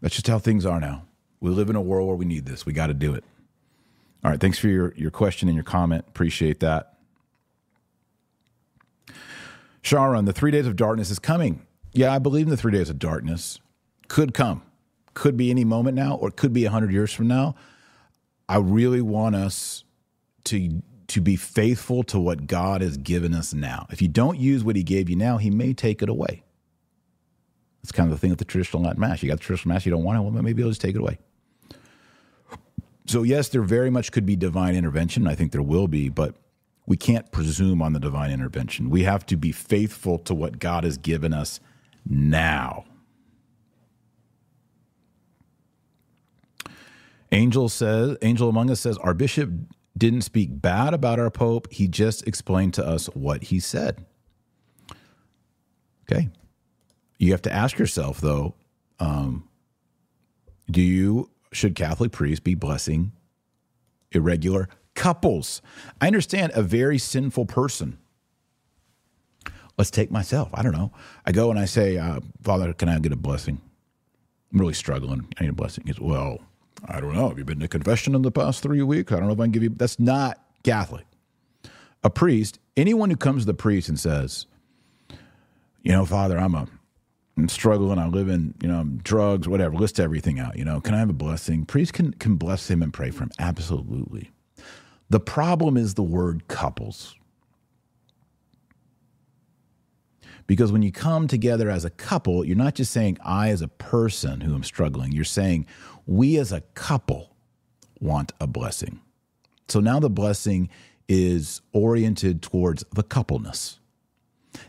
[0.00, 1.04] that's just how things are now.
[1.40, 2.64] We live in a world where we need this.
[2.64, 3.24] We got to do it.
[4.24, 4.40] All right.
[4.40, 6.04] Thanks for your, your question and your comment.
[6.08, 6.94] Appreciate that.
[9.82, 11.66] Sharon, the three days of darkness is coming.
[11.92, 13.58] Yeah, I believe in the three days of darkness.
[14.08, 14.62] Could come.
[15.14, 17.56] Could be any moment now, or it could be 100 years from now.
[18.48, 19.84] I really want us
[20.44, 23.86] to to be faithful to what God has given us now.
[23.90, 26.42] If you don't use what He gave you now, He may take it away.
[27.82, 29.22] It's kind of the thing with the traditional Latin Mass.
[29.22, 31.00] You got the traditional Mass, you don't want it, well, maybe He'll just take it
[31.00, 31.18] away.
[33.06, 35.26] So, yes, there very much could be divine intervention.
[35.26, 36.36] I think there will be, but
[36.86, 38.90] we can't presume on the divine intervention.
[38.90, 41.58] We have to be faithful to what God has given us
[42.08, 42.84] now.
[47.32, 49.50] Angel says, Angel Among Us says, our bishop
[49.96, 51.72] didn't speak bad about our pope.
[51.72, 54.04] He just explained to us what he said.
[56.10, 56.28] Okay.
[57.22, 58.56] You have to ask yourself, though,
[58.98, 59.48] um,
[60.68, 63.12] do you, should Catholic priests be blessing
[64.10, 65.62] irregular couples?
[66.00, 67.98] I understand a very sinful person.
[69.78, 70.50] Let's take myself.
[70.52, 70.90] I don't know.
[71.24, 73.60] I go and I say, uh, Father, can I get a blessing?
[74.52, 75.28] I'm really struggling.
[75.38, 75.84] I need a blessing.
[75.86, 76.40] He's, well,
[76.86, 77.28] I don't know.
[77.28, 79.12] Have you been to confession in the past three weeks?
[79.12, 79.68] I don't know if I can give you.
[79.68, 81.06] That's not Catholic.
[82.02, 84.46] A priest, anyone who comes to the priest and says,
[85.84, 86.66] you know, Father, I'm a,
[87.36, 87.98] I'm struggling.
[87.98, 89.74] I live in, you know, drugs, whatever.
[89.74, 90.58] List everything out.
[90.58, 91.64] You know, can I have a blessing?
[91.64, 93.30] Priest can can bless him and pray for him.
[93.38, 94.30] Absolutely.
[95.08, 97.16] The problem is the word couples.
[100.46, 103.68] Because when you come together as a couple, you're not just saying, I as a
[103.68, 105.66] person who am struggling, you're saying,
[106.06, 107.36] we as a couple
[108.00, 109.00] want a blessing.
[109.68, 110.68] So now the blessing
[111.08, 113.78] is oriented towards the coupleness.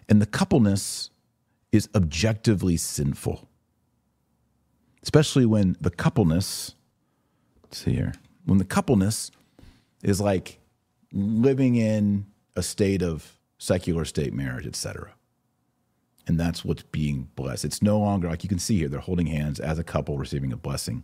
[0.08, 1.10] And the coupleness
[1.74, 3.50] is objectively sinful,
[5.02, 6.76] especially when the coupleness,
[7.64, 8.14] let's see here,
[8.46, 9.30] when the coupleness
[10.02, 10.60] is like
[11.12, 15.12] living in a state of secular state marriage, etc.
[16.28, 17.66] And that's what's being blessed.
[17.66, 20.54] It's no longer like you can see here, they're holding hands as a couple receiving
[20.54, 21.04] a blessing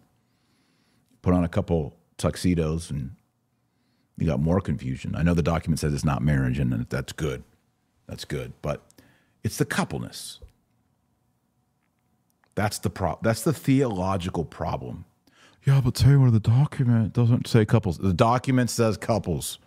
[1.22, 3.12] put on a couple tuxedos and
[4.18, 5.16] you got more confusion.
[5.16, 7.44] I know the document says it's not marriage, and that's good.
[8.06, 8.52] That's good.
[8.62, 8.82] But
[9.44, 10.40] it's the coupleness.
[12.60, 15.06] That's the pro- that's the theological problem.
[15.64, 17.98] Yeah, but tell you what, the document doesn't say couples.
[17.98, 19.60] The document says couples.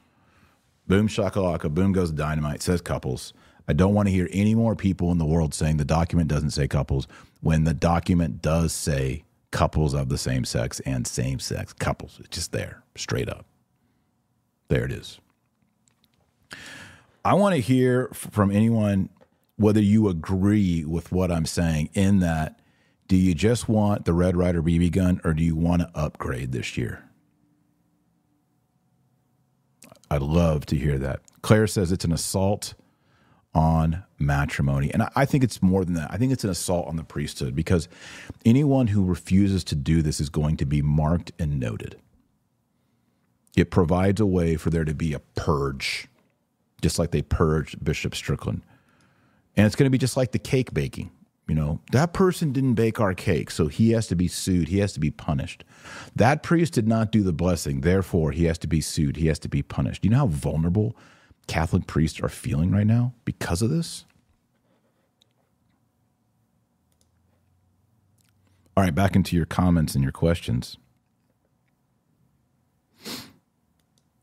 [0.88, 3.33] Boom shakalaka, boom goes dynamite, says couples.
[3.66, 6.50] I don't want to hear any more people in the world saying the document doesn't
[6.50, 7.09] say couples
[7.40, 12.18] when the document does say couples of the same sex and same sex couples.
[12.20, 13.46] It's just there, straight up.
[14.68, 15.18] There it is.
[17.24, 19.09] I want to hear from anyone
[19.57, 22.59] whether you agree with what I'm saying in that
[23.09, 26.53] do you just want the Red Ryder BB gun or do you want to upgrade
[26.53, 27.05] this year?
[30.11, 31.21] I'd love to hear that.
[31.43, 32.75] Claire says it's an assault
[33.55, 34.93] on matrimony.
[34.93, 36.11] And I think it's more than that.
[36.11, 37.88] I think it's an assault on the priesthood because
[38.45, 41.97] anyone who refuses to do this is going to be marked and noted.
[43.57, 46.09] It provides a way for there to be a purge,
[46.81, 48.62] just like they purged Bishop Strickland.
[49.57, 51.11] And it's going to be just like the cake baking.
[51.48, 54.68] You know, that person didn't bake our cake, so he has to be sued.
[54.68, 55.64] He has to be punished.
[56.14, 59.16] That priest did not do the blessing, therefore, he has to be sued.
[59.16, 60.05] He has to be punished.
[60.05, 60.96] You know how vulnerable
[61.48, 64.05] Catholic priests are feeling right now because of this?
[68.76, 70.78] All right, back into your comments and your questions.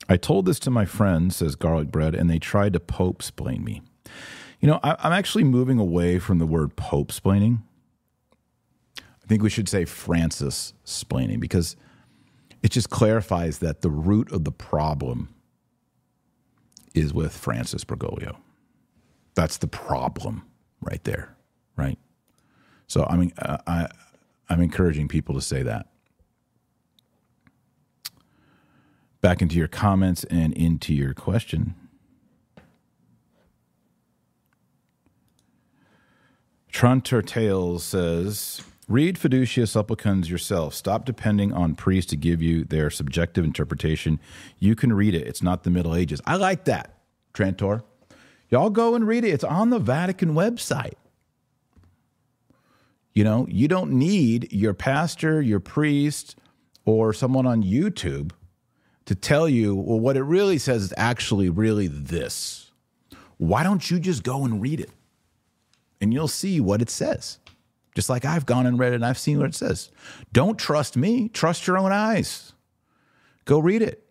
[0.08, 3.64] I told this to my friends, says Garlic Bread, and they tried to pope splain
[3.64, 3.84] me.
[4.60, 7.62] You know, I, am actually moving away from the word pope splaining.
[8.98, 11.76] I think we should say Francis splaining because
[12.62, 15.30] it just clarifies that the root of the problem
[16.94, 18.36] is with Francis Bergoglio.
[19.36, 20.46] That's the problem
[20.82, 21.36] right there,
[21.78, 21.98] right?
[22.88, 23.88] So I mean, uh, I
[24.50, 25.88] I'm encouraging people to say that.
[29.22, 31.76] Back into your comments and into your question.
[36.80, 40.74] Trunter Tales says, Read Fiducia Supplicans yourself.
[40.74, 44.18] Stop depending on priests to give you their subjective interpretation.
[44.60, 45.28] You can read it.
[45.28, 46.22] It's not the Middle Ages.
[46.26, 46.98] I like that,
[47.34, 47.84] Trantor.
[48.48, 49.32] Y'all go and read it.
[49.32, 50.94] It's on the Vatican website.
[53.12, 56.38] You know, you don't need your pastor, your priest,
[56.86, 58.32] or someone on YouTube
[59.04, 62.72] to tell you, well, what it really says is actually really this.
[63.36, 64.92] Why don't you just go and read it?
[66.02, 67.40] And you'll see what it says.
[67.96, 69.92] Just like I've gone and read it and I've seen what it says.
[70.32, 72.54] Don't trust me, trust your own eyes.
[73.46, 74.06] Go read it.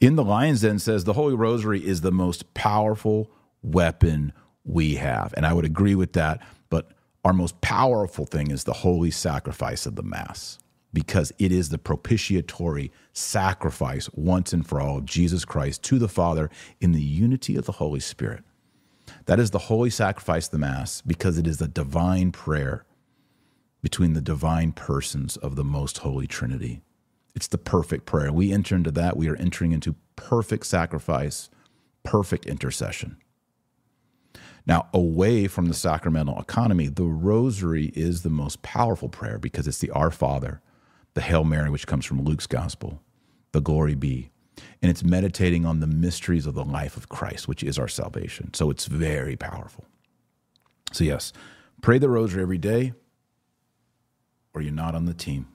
[0.00, 3.30] In the Lion's Den says the Holy Rosary is the most powerful
[3.62, 4.32] weapon
[4.64, 5.32] we have.
[5.36, 6.40] And I would agree with that.
[6.68, 6.90] But
[7.24, 10.58] our most powerful thing is the holy sacrifice of the Mass
[10.92, 16.08] because it is the propitiatory sacrifice once and for all of Jesus Christ to the
[16.08, 16.50] Father
[16.80, 18.44] in the unity of the Holy Spirit.
[19.26, 22.84] That is the holy sacrifice of the Mass because it is a divine prayer
[23.82, 26.82] between the divine persons of the most holy Trinity.
[27.34, 28.32] It's the perfect prayer.
[28.32, 29.16] We enter into that.
[29.16, 31.50] We are entering into perfect sacrifice,
[32.02, 33.16] perfect intercession.
[34.66, 39.78] Now, away from the sacramental economy, the rosary is the most powerful prayer because it's
[39.78, 40.62] the Our Father,
[41.14, 43.02] the Hail Mary, which comes from Luke's gospel,
[43.52, 44.30] the Glory Be.
[44.82, 48.52] And it's meditating on the mysteries of the life of Christ, which is our salvation.
[48.54, 49.84] So it's very powerful.
[50.92, 51.32] So, yes,
[51.82, 52.92] pray the rosary every day,
[54.54, 55.48] or you're not on the team.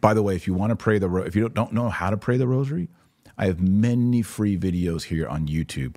[0.00, 2.16] By the way, if you want to pray the if you don't know how to
[2.16, 2.88] pray the rosary,
[3.36, 5.96] I have many free videos here on YouTube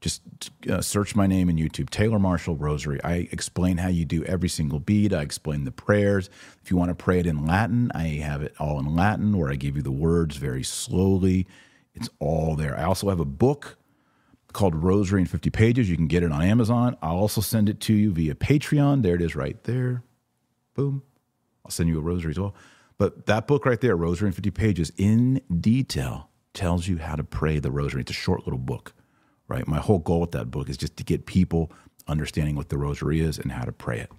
[0.00, 0.22] just
[0.68, 3.02] uh, search my name in YouTube, Taylor Marshall Rosary.
[3.04, 5.12] I explain how you do every single bead.
[5.12, 6.30] I explain the prayers.
[6.62, 9.50] If you want to pray it in Latin, I have it all in Latin where
[9.50, 11.46] I give you the words very slowly.
[11.94, 12.78] It's all there.
[12.78, 13.76] I also have a book
[14.52, 15.90] called Rosary in 50 Pages.
[15.90, 16.96] You can get it on Amazon.
[17.02, 19.02] I'll also send it to you via Patreon.
[19.02, 20.02] There it is right there.
[20.74, 21.02] Boom.
[21.64, 22.54] I'll send you a rosary as well.
[22.96, 27.24] But that book right there, Rosary in 50 Pages, in detail tells you how to
[27.24, 28.00] pray the rosary.
[28.00, 28.94] It's a short little book
[29.50, 29.66] right?
[29.66, 31.72] My whole goal with that book is just to get people
[32.06, 34.10] understanding what the rosary is and how to pray it.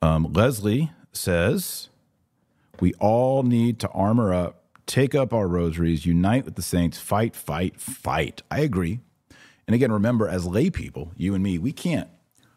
[0.00, 1.90] Um, Leslie says,
[2.80, 7.36] We all need to armor up, take up our rosaries, unite with the saints, fight,
[7.36, 8.42] fight, fight.
[8.50, 9.00] I agree.
[9.68, 12.08] And again, remember, as lay people, you and me, we can't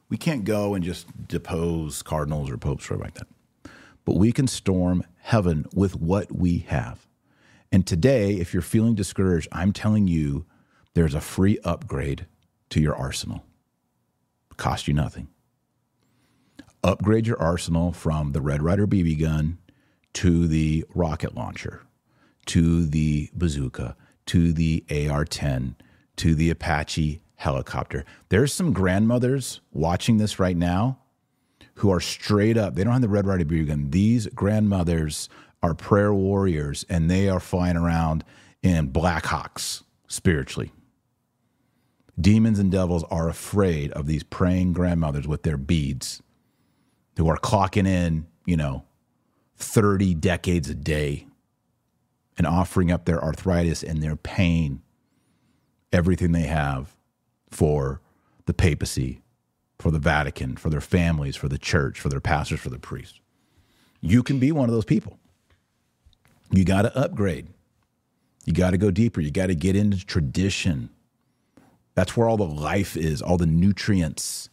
[0.07, 3.27] we can't go and just depose cardinals or popes or like that.
[4.05, 7.05] But we can storm heaven with what we have.
[7.71, 10.45] And today, if you're feeling discouraged, I'm telling you
[10.93, 12.25] there's a free upgrade
[12.69, 13.43] to your arsenal.
[14.51, 15.27] It cost you nothing.
[16.83, 19.57] Upgrade your arsenal from the Red Ryder BB gun
[20.13, 21.81] to the rocket launcher,
[22.45, 23.95] to the bazooka,
[24.27, 25.75] to the AR 10,
[26.17, 28.05] to the Apache helicopter.
[28.29, 30.99] There's some grandmothers watching this right now
[31.75, 33.89] who are straight up, they don't have the Red Ryder BB gun.
[33.89, 35.27] These grandmothers
[35.61, 38.23] are prayer warriors and they are flying around
[38.61, 40.71] in Black Hawks spiritually.
[42.19, 46.21] Demons and devils are afraid of these praying grandmothers with their beads
[47.17, 48.83] who are clocking in, you know,
[49.57, 51.27] 30 decades a day
[52.37, 54.81] and offering up their arthritis and their pain,
[55.91, 56.95] everything they have
[57.49, 58.01] for
[58.45, 59.21] the papacy,
[59.79, 63.19] for the Vatican, for their families, for the church, for their pastors, for the priests.
[64.01, 65.19] You can be one of those people.
[66.51, 67.47] You got to upgrade.
[68.45, 69.21] You got to go deeper.
[69.21, 70.89] You got to get into tradition.
[71.95, 74.49] That's where all the life is, all the nutrients.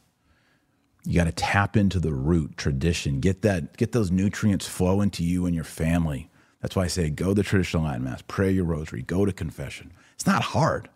[1.05, 3.21] You got to tap into the root tradition.
[3.21, 6.31] Get that get those nutrients flow into you and your family.
[6.61, 9.93] That's why I say go the traditional Latin mass, pray your rosary, go to confession.
[10.15, 10.89] It's not hard.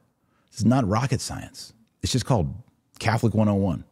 [0.52, 1.72] It's not rocket science.
[2.02, 2.54] It's just called
[3.00, 3.84] Catholic 101.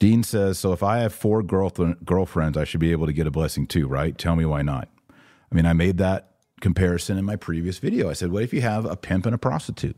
[0.00, 3.30] Dean says, So if I have four girlfriends, I should be able to get a
[3.30, 4.18] blessing too, right?
[4.18, 4.88] Tell me why not.
[5.10, 8.10] I mean, I made that comparison in my previous video.
[8.10, 9.96] I said, What if you have a pimp and a prostitute?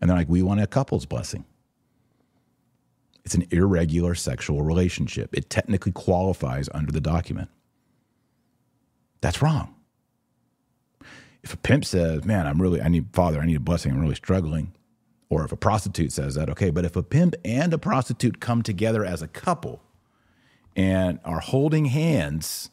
[0.00, 1.46] And they're like, We want a couple's blessing.
[3.24, 5.30] It's an irregular sexual relationship.
[5.32, 7.50] It technically qualifies under the document.
[9.20, 9.74] That's wrong.
[11.44, 14.00] If a pimp says, Man, I'm really, I need, Father, I need a blessing, I'm
[14.00, 14.72] really struggling,
[15.30, 16.70] or if a prostitute says that, okay.
[16.70, 19.80] But if a pimp and a prostitute come together as a couple
[20.76, 22.70] and are holding hands,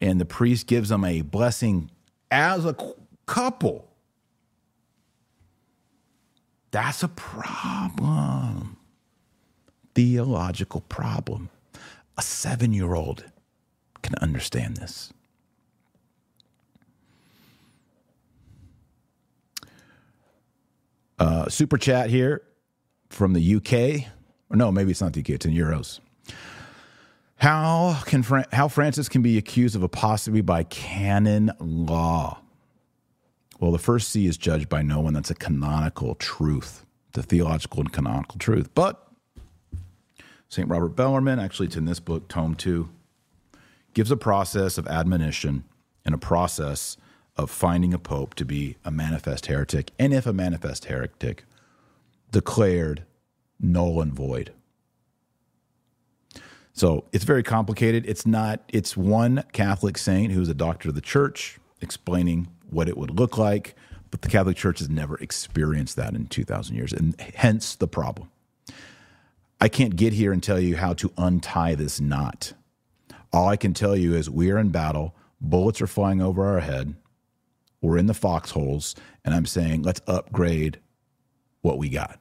[0.00, 1.90] and the priest gives them a blessing
[2.30, 2.76] as a
[3.26, 3.88] couple,
[6.70, 8.76] that's a problem.
[9.94, 11.48] Theological problem.
[12.16, 13.24] A seven year old
[14.02, 15.12] can understand this.
[21.18, 22.42] Uh, super chat here
[23.10, 24.10] from the UK.
[24.50, 26.00] Or no, maybe it's not the UK, it's in euros.
[27.36, 32.40] How can how Francis can be accused of apostasy by canon law?
[33.60, 35.14] Well, the first See is judged by no one.
[35.14, 38.70] That's a canonical truth, the theological and canonical truth.
[38.74, 39.04] But
[40.48, 40.68] St.
[40.68, 42.88] Robert Bellarmine, actually, it's in this book, Tome 2,
[43.94, 45.64] gives a process of admonition
[46.04, 46.96] and a process
[47.38, 49.92] of finding a pope to be a manifest heretic.
[49.98, 51.44] And if a manifest heretic,
[52.32, 53.04] declared
[53.60, 54.52] null and void.
[56.72, 58.04] So it's very complicated.
[58.06, 62.96] It's not, it's one Catholic saint who's a doctor of the church explaining what it
[62.96, 63.74] would look like,
[64.10, 68.30] but the Catholic Church has never experienced that in 2,000 years, and hence the problem.
[69.60, 72.52] I can't get here and tell you how to untie this knot.
[73.32, 76.60] All I can tell you is we are in battle, bullets are flying over our
[76.60, 76.94] head,
[77.80, 80.78] we're in the foxholes, and I'm saying let's upgrade
[81.62, 82.20] what we got.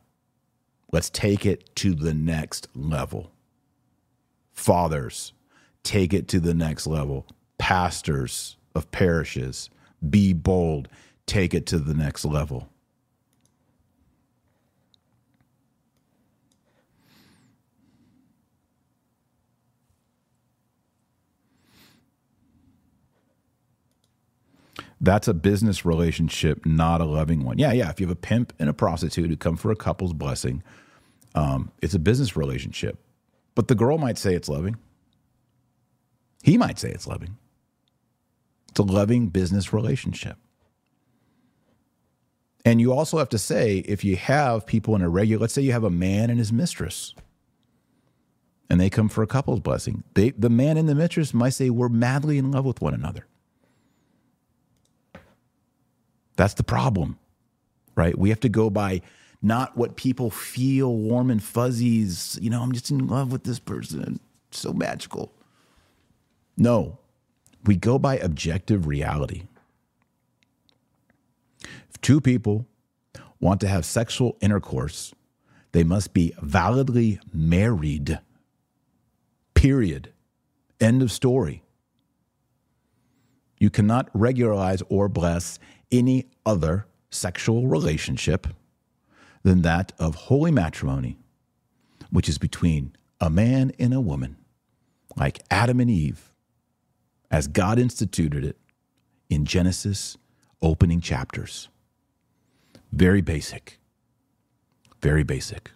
[0.92, 3.32] Let's take it to the next level.
[4.54, 5.34] Fathers,
[5.84, 7.28] take it to the next level.
[7.58, 9.70] Pastors of parishes,
[10.10, 10.88] be bold,
[11.26, 12.70] take it to the next level.
[25.00, 27.60] That's a business relationship, not a loving one.
[27.60, 27.90] Yeah, yeah.
[27.90, 30.64] If you have a pimp and a prostitute who come for a couple's blessing,
[31.36, 32.98] um, it's a business relationship.
[33.54, 34.76] But the girl might say it's loving.
[36.44, 37.38] He might say it's loving.
[38.70, 40.38] It's a loving business relationship.
[42.66, 45.62] And you also have to say if you have people in a regular, let's say
[45.62, 47.16] you have a man and his mistress,
[48.70, 51.70] and they come for a couple's blessing, they, the man and the mistress might say,
[51.70, 53.26] We're madly in love with one another.
[56.38, 57.18] That's the problem,
[57.96, 58.18] right?
[58.18, 59.02] We have to go by
[59.42, 62.40] not what people feel warm and fuzzies.
[62.42, 64.20] You know, I'm just in love with this person.
[64.52, 65.34] so magical.
[66.56, 66.98] No,
[67.66, 69.44] we go by objective reality.
[71.90, 72.66] If two people
[73.40, 75.14] want to have sexual intercourse,
[75.74, 78.20] they must be validly married.
[79.54, 80.14] Period.
[80.80, 81.62] End of story.
[83.58, 85.60] You cannot regularize or bless
[85.92, 88.48] any other sexual relationship
[89.44, 91.18] than that of holy matrimony,
[92.12, 94.38] which is between a man and a woman,
[95.16, 96.32] like Adam and Eve,
[97.32, 98.58] as God instituted it
[99.30, 100.18] in Genesis
[100.62, 101.70] opening chapters.
[102.92, 103.80] Very basic.
[105.02, 105.72] Very basic.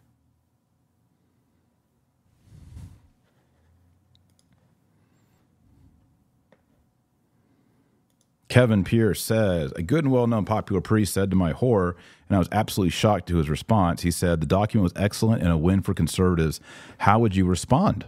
[8.52, 11.95] Kevin Pierce says, A good and well known popular priest said to my horror,
[12.28, 14.02] and I was absolutely shocked to his response.
[14.02, 16.60] He said, The document was excellent and a win for conservatives.
[16.97, 18.08] How would you respond?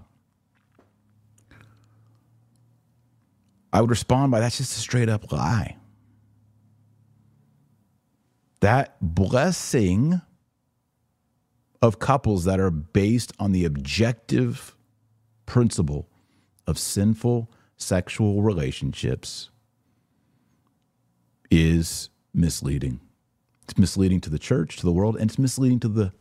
[3.72, 5.78] I would respond by that's just a straight up lie.
[8.60, 10.20] That blessing
[11.82, 14.76] of couples that are based on the objective
[15.46, 16.10] principle
[16.68, 19.50] of sinful sexual relationships
[21.52, 23.00] is misleading.
[23.64, 26.14] It's misleading to the church, to the world, and it's misleading to the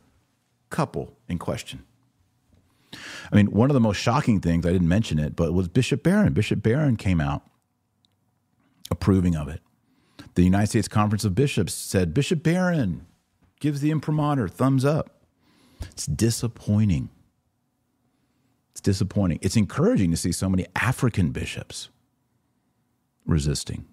[0.70, 1.85] couple in question.
[3.33, 6.03] I mean, one of the most shocking things, I didn't mention it, but was Bishop
[6.03, 6.33] Barron.
[6.33, 7.43] Bishop Barron came out
[8.91, 9.61] approving of it.
[10.35, 13.07] The United States Conference of Bishops said, Bishop Barron
[13.61, 15.23] gives the imprimatur thumbs up.
[15.81, 17.11] It's disappointing.
[18.73, 19.39] It's disappointing.
[19.43, 21.89] It's encouraging to see so many African bishops
[23.27, 23.87] resisting.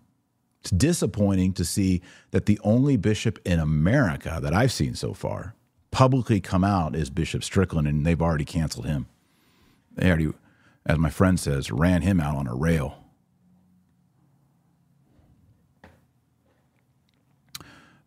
[0.62, 2.02] It's disappointing to see
[2.32, 5.56] that the only bishop in America that I've seen so far
[5.92, 9.08] publicly come out is Bishop Strickland, and they've already canceled him.
[9.96, 10.32] They already,
[10.86, 13.04] as my friend says, ran him out on a rail.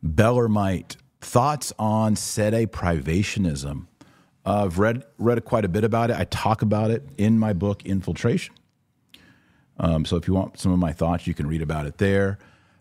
[0.05, 3.87] Bellarmite, thoughts on sede privationism.
[4.45, 6.17] Uh, I've read read quite a bit about it.
[6.17, 8.55] I talk about it in my book Infiltration.
[9.83, 12.39] Um, so if you want some of my thoughts, you can read about it there.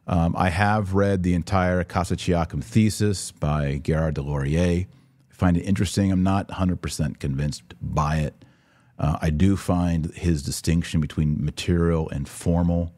[0.08, 4.86] Um, I have read the entire Cassiciacum thesis by Guérard des Lauriers.
[4.86, 6.12] I find it interesting.
[6.12, 8.46] I'm not 100% convinced by it.
[9.00, 12.94] Uh, I do find his distinction between material and formal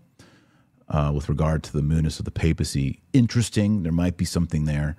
[0.89, 3.83] uh, with regard to the munus of the papacy interesting.
[3.83, 4.97] There might be something there,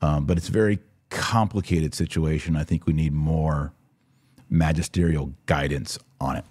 [0.00, 0.78] um, but it's a very
[1.10, 2.56] complicated situation.
[2.56, 3.72] I think we need more
[4.48, 6.44] magisterial guidance on it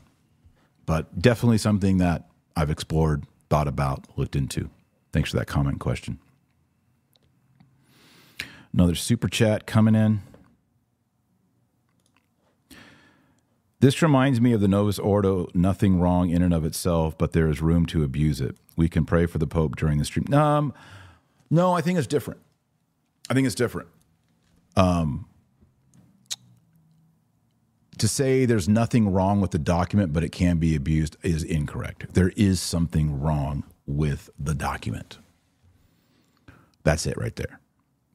[0.86, 4.70] but definitely something that I've explored, thought about, looked into.
[5.12, 6.20] Thanks for that comment question.
[8.74, 10.22] Another super chat coming in.
[13.80, 17.50] This reminds me of the Novus Ordo, nothing wrong in and of itself, but there
[17.50, 18.56] is room to abuse it.
[18.78, 20.34] We can pray for the Pope during the stream.
[20.34, 20.74] Um,
[21.50, 22.40] No, I think it's different.
[23.30, 23.90] I think it's different.
[24.76, 25.28] Um,
[27.98, 32.14] to say there's nothing wrong with the document, but it can be abused is incorrect.
[32.14, 35.20] There is something wrong with the document.
[36.84, 37.60] That's it right there.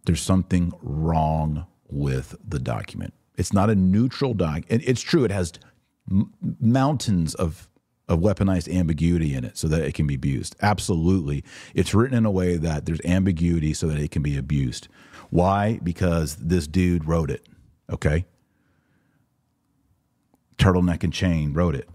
[0.07, 3.15] There's something wrong with the document.
[3.37, 4.65] It's not a neutral doc.
[4.69, 5.25] It's true.
[5.25, 5.53] It has
[6.11, 7.69] m- mountains of
[8.09, 10.57] of weaponized ambiguity in it so that it can be abused.
[10.63, 11.45] Absolutely.
[11.75, 14.89] It's written in a way that there's ambiguity so that it can be abused.
[15.29, 15.79] Why?
[15.83, 17.47] Because this dude wrote it.
[17.93, 18.25] Okay.
[20.59, 21.89] Turtleneck and Chain wrote it.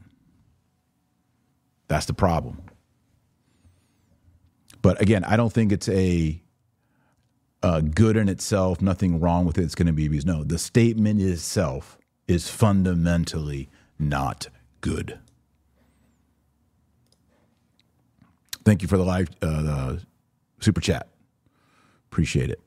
[1.87, 2.61] That's the problem.
[4.81, 6.41] But again, I don't think it's a
[7.61, 9.63] uh, good in itself, nothing wrong with it.
[9.63, 10.27] It's going to be abused.
[10.27, 11.97] No, the statement itself
[12.27, 14.47] is fundamentally not
[14.81, 15.19] good.
[18.65, 20.01] Thank you for the live uh, the
[20.59, 21.07] super chat.
[22.11, 22.62] Appreciate it.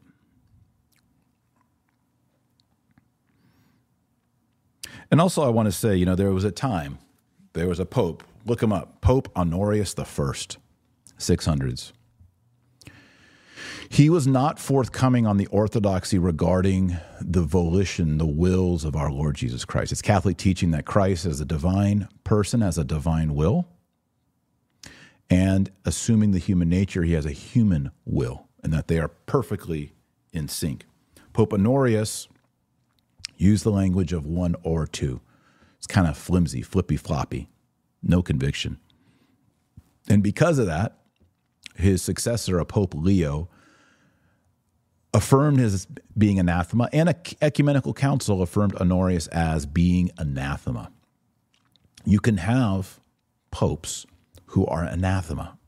[5.11, 6.99] And also, I want to say, you know, there was a time,
[7.53, 8.25] there was a pope.
[8.45, 10.59] Look him up, Pope Honorius the First,
[11.19, 11.93] six hundreds.
[13.89, 19.37] He was not forthcoming on the orthodoxy regarding the volition, the wills of our Lord
[19.37, 19.93] Jesus Christ.
[19.93, 23.69] It's Catholic teaching that Christ, as a divine person, has a divine will,
[25.31, 29.93] and assuming the human nature, he has a human will, and that they are perfectly
[30.33, 30.85] in sync.
[31.33, 32.29] Pope Honorius
[33.37, 35.21] used the language of one or two.
[35.79, 37.49] It's kind of flimsy, flippy floppy,
[38.03, 38.79] no conviction.
[40.09, 40.99] And because of that,
[41.75, 43.49] his successor, a Pope Leo,
[45.13, 50.91] affirmed his being anathema, and an ecumenical council affirmed Honorius as being anathema.
[52.05, 53.01] You can have
[53.51, 54.07] popes
[54.47, 55.59] who are anathema.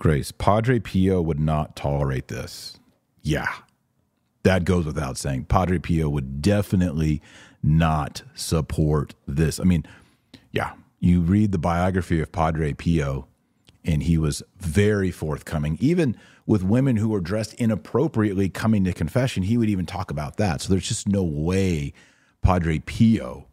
[0.00, 2.78] Grace, Padre Pio would not tolerate this.
[3.20, 3.54] Yeah,
[4.44, 5.44] that goes without saying.
[5.44, 7.20] Padre Pio would definitely
[7.62, 9.60] not support this.
[9.60, 9.84] I mean,
[10.52, 13.28] yeah, you read the biography of Padre Pio,
[13.84, 19.42] and he was very forthcoming, even with women who were dressed inappropriately coming to confession.
[19.42, 20.62] He would even talk about that.
[20.62, 21.92] So there's just no way
[22.40, 23.48] Padre Pio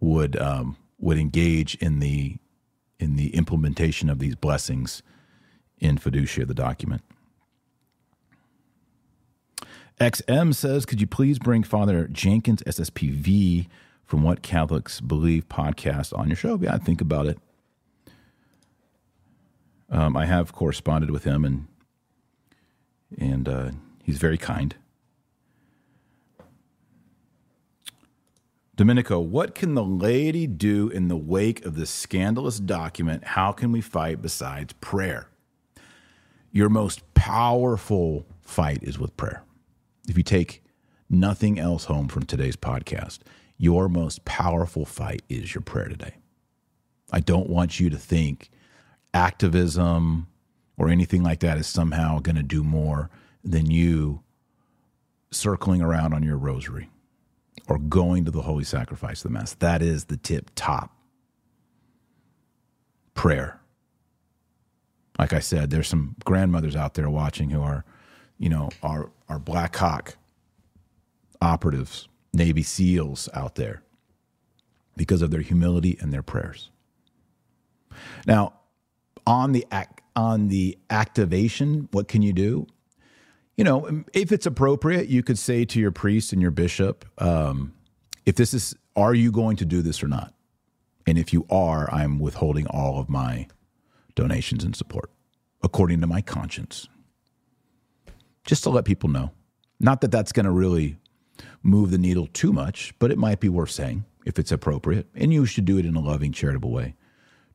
[0.00, 2.36] would um, would engage in the
[3.00, 5.02] in the implementation of these blessings
[5.78, 7.02] in fiducia, the document.
[10.00, 13.66] XM says, could you please bring Father Jenkins SSPV
[14.06, 16.58] from What Catholics Believe podcast on your show.
[16.60, 17.38] Yeah, I think about it.
[19.90, 21.66] Um, I have corresponded with him, and
[23.18, 23.70] and uh,
[24.02, 24.74] he's very kind.
[28.74, 33.24] Domenico, what can the laity do in the wake of this scandalous document?
[33.24, 35.28] How can we fight besides prayer?
[36.56, 39.42] Your most powerful fight is with prayer.
[40.08, 40.64] If you take
[41.10, 43.18] nothing else home from today's podcast,
[43.58, 46.14] your most powerful fight is your prayer today.
[47.12, 48.48] I don't want you to think
[49.12, 50.28] activism
[50.78, 53.10] or anything like that is somehow going to do more
[53.44, 54.22] than you
[55.30, 56.88] circling around on your rosary
[57.68, 59.52] or going to the holy sacrifice of the mass.
[59.52, 60.96] That is the tip top
[63.12, 63.60] prayer.
[65.18, 67.84] Like I said, there's some grandmothers out there watching who are,
[68.38, 70.16] you know, are are Black Hawk
[71.40, 73.82] operatives Navy SEALs out there
[74.96, 76.70] because of their humility and their prayers.
[78.26, 78.54] Now,
[79.26, 82.66] on the act, on the activation, what can you do?
[83.56, 87.74] You know, if it's appropriate, you could say to your priest and your bishop, um,
[88.26, 90.34] if this is, are you going to do this or not?
[91.06, 93.46] And if you are, I'm withholding all of my
[94.16, 95.10] donations and support
[95.62, 96.88] according to my conscience.
[98.44, 99.30] Just to let people know.
[99.78, 100.96] Not that that's going to really
[101.62, 105.06] move the needle too much, but it might be worth saying if it's appropriate.
[105.14, 106.96] And you should do it in a loving, charitable way.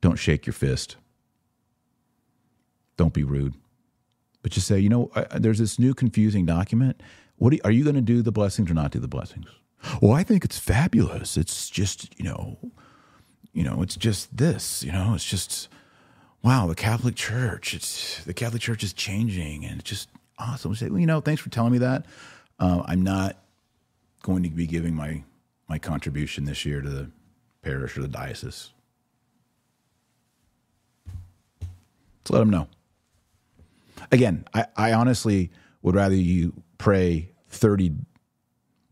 [0.00, 0.96] Don't shake your fist.
[2.96, 3.54] Don't be rude.
[4.42, 7.02] But just say, you know, there's this new confusing document.
[7.36, 9.46] What you, are you going to do the blessings or not do the blessings?
[10.00, 11.36] Well, I think it's fabulous.
[11.36, 12.58] It's just, you know,
[13.52, 15.68] you know, it's just this, you know, it's just
[16.42, 17.74] wow, the Catholic Church.
[17.74, 20.70] It's the Catholic Church is changing and it's just awesome.
[20.70, 22.06] We say, well, you know, thanks for telling me that.
[22.58, 23.36] Uh, I'm not
[24.22, 25.22] going to be giving my
[25.68, 27.10] my contribution this year to the
[27.62, 28.70] parish or the diocese.
[32.20, 32.68] Let's let them know.
[34.10, 37.92] Again, I, I honestly would rather you pray 30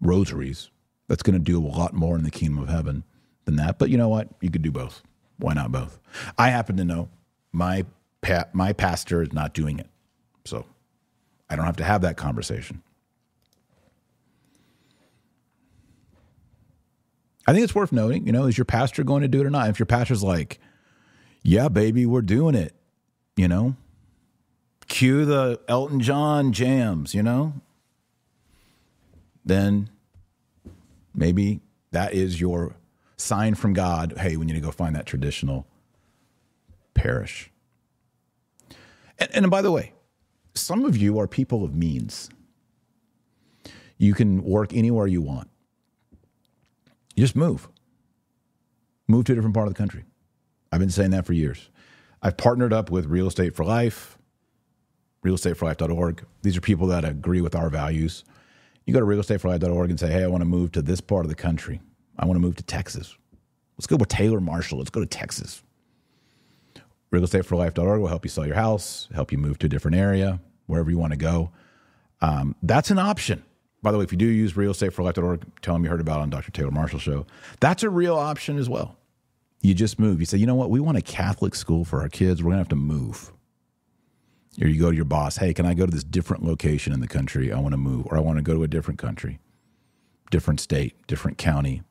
[0.00, 0.70] rosaries.
[1.06, 3.04] That's going to do a lot more in the kingdom of heaven
[3.44, 3.78] than that.
[3.78, 4.28] But you know what?
[4.40, 5.02] You could do both.
[5.38, 5.98] Why not both?
[6.38, 7.08] I happen to know
[7.52, 7.84] my
[8.22, 9.88] pa- my pastor is not doing it,
[10.44, 10.64] so
[11.48, 12.82] I don't have to have that conversation.
[17.46, 19.50] I think it's worth noting, you know, is your pastor going to do it or
[19.50, 19.68] not?
[19.70, 20.60] If your pastor's like,
[21.42, 22.74] yeah, baby, we're doing it,
[23.36, 23.74] you know,
[24.86, 27.54] cue the Elton John jams, you know,
[29.44, 29.90] then
[31.12, 32.76] maybe that is your
[33.16, 34.14] sign from God.
[34.18, 35.66] Hey, we need to go find that traditional
[37.00, 37.50] parish.
[39.18, 39.92] And, and by the way,
[40.54, 42.28] some of you are people of means.
[43.96, 45.48] You can work anywhere you want.
[47.16, 47.68] Just move.
[49.08, 50.04] Move to a different part of the country.
[50.70, 51.70] I've been saying that for years.
[52.22, 54.18] I've partnered up with Real Estate for Life,
[55.24, 56.24] realestateforlife.org.
[56.42, 58.24] These are people that agree with our values.
[58.86, 61.30] You go to realestateforlife.org and say, hey, I want to move to this part of
[61.30, 61.80] the country.
[62.18, 63.16] I want to move to Texas.
[63.76, 64.78] Let's go with Taylor Marshall.
[64.78, 65.62] Let's go to Texas.
[67.12, 70.90] Realestateforlife.org will help you sell your house, help you move to a different area, wherever
[70.90, 71.50] you want to go.
[72.20, 73.42] Um, that's an option.
[73.82, 76.30] By the way, if you do use realestateforlife.org, tell them you heard about it on
[76.30, 76.50] Dr.
[76.50, 77.26] Taylor Marshall show.
[77.60, 78.96] That's a real option as well.
[79.62, 80.20] You just move.
[80.20, 80.70] You say, you know what?
[80.70, 82.42] We want a Catholic school for our kids.
[82.42, 83.32] We're going to have to move.
[84.60, 87.00] Or you go to your boss, hey, can I go to this different location in
[87.00, 87.52] the country?
[87.52, 88.06] I want to move.
[88.06, 89.38] Or I want to go to a different country,
[90.30, 91.82] different state, different county,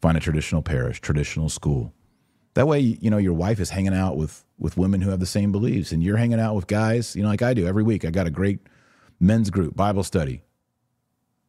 [0.00, 1.92] find a traditional parish, traditional school.
[2.54, 5.26] That way, you know, your wife is hanging out with with women who have the
[5.26, 8.04] same beliefs, and you're hanging out with guys, you know, like I do every week.
[8.04, 8.60] I got a great
[9.20, 10.42] men's group, Bible study.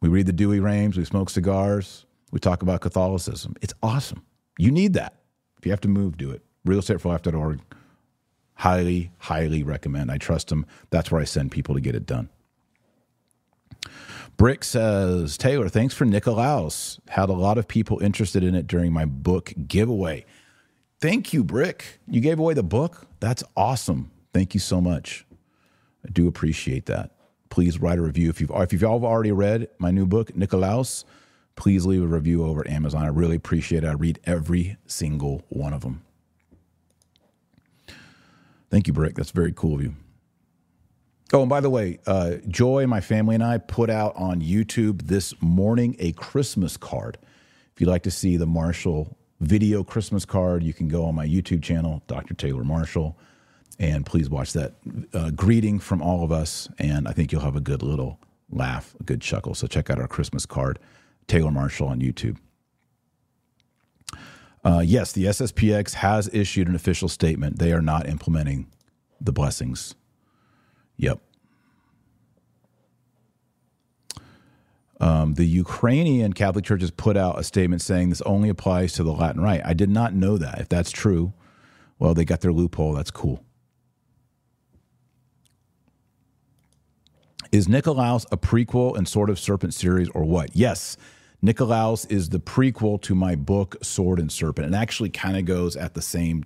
[0.00, 3.54] We read the Douay-Rheims, we smoke cigars, we talk about Catholicism.
[3.62, 4.24] It's awesome.
[4.58, 5.14] You need that.
[5.58, 6.42] If you have to move, do it.
[6.66, 7.60] Realestateforlife.org.
[8.54, 10.10] Highly, highly recommend.
[10.10, 10.66] I trust them.
[10.90, 12.28] That's where I send people to get it done.
[14.36, 16.98] Brick says, Taylor, thanks for Nikolaus.
[17.08, 20.26] Had a lot of people interested in it during my book giveaway.
[21.06, 22.00] Thank you, Brick.
[22.08, 23.06] You gave away the book.
[23.20, 24.10] That's awesome.
[24.34, 25.24] Thank you so much.
[26.04, 27.12] I do appreciate that.
[27.48, 31.04] Please write a review if you've if you've already read my new book, Nikolaus.
[31.54, 33.04] Please leave a review over at Amazon.
[33.04, 33.86] I really appreciate it.
[33.86, 36.02] I read every single one of them.
[38.68, 39.14] Thank you, Brick.
[39.14, 39.94] That's very cool of you.
[41.32, 45.02] Oh, and by the way, uh, Joy, my family, and I put out on YouTube
[45.02, 47.16] this morning a Christmas card.
[47.72, 51.26] If you'd like to see the Marshall video Christmas card, you can go on my
[51.26, 52.34] YouTube channel, Dr.
[52.34, 53.18] Taylor Marshall,
[53.78, 54.74] and please watch that
[55.12, 56.68] uh, greeting from all of us.
[56.78, 58.18] And I think you'll have a good little
[58.50, 59.54] laugh, a good chuckle.
[59.54, 60.78] So check out our Christmas card,
[61.26, 62.38] Taylor Marshall on YouTube.
[64.64, 67.58] Uh, yes, the SSPX has issued an official statement.
[67.58, 68.66] They are not implementing
[69.20, 69.94] the blessings.
[70.96, 71.20] Yep.
[75.00, 79.02] Um, the Ukrainian Catholic Church has put out a statement saying this only applies to
[79.02, 79.60] the Latin Rite.
[79.64, 80.58] I did not know that.
[80.58, 81.34] If that's true,
[81.98, 82.94] well, they got their loophole.
[82.94, 83.44] That's cool.
[87.52, 90.54] Is Nikolaus a prequel and Sword of Serpent series or what?
[90.54, 90.96] Yes,
[91.44, 94.74] Nikolaus is the prequel to my book Sword and Serpent.
[94.74, 96.44] It actually kind of goes at the same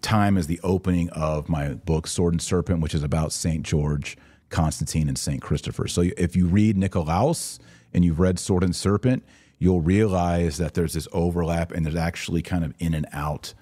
[0.00, 3.64] time as the opening of my book Sword and Serpent, which is about St.
[3.64, 4.16] George
[4.50, 5.42] Constantine and St.
[5.42, 5.88] Christopher.
[5.88, 7.58] So if you read Nikolaus
[7.92, 9.24] and you've read Sword and Serpent,
[9.58, 13.54] you'll realize that there's this overlap and there's actually kind of in and out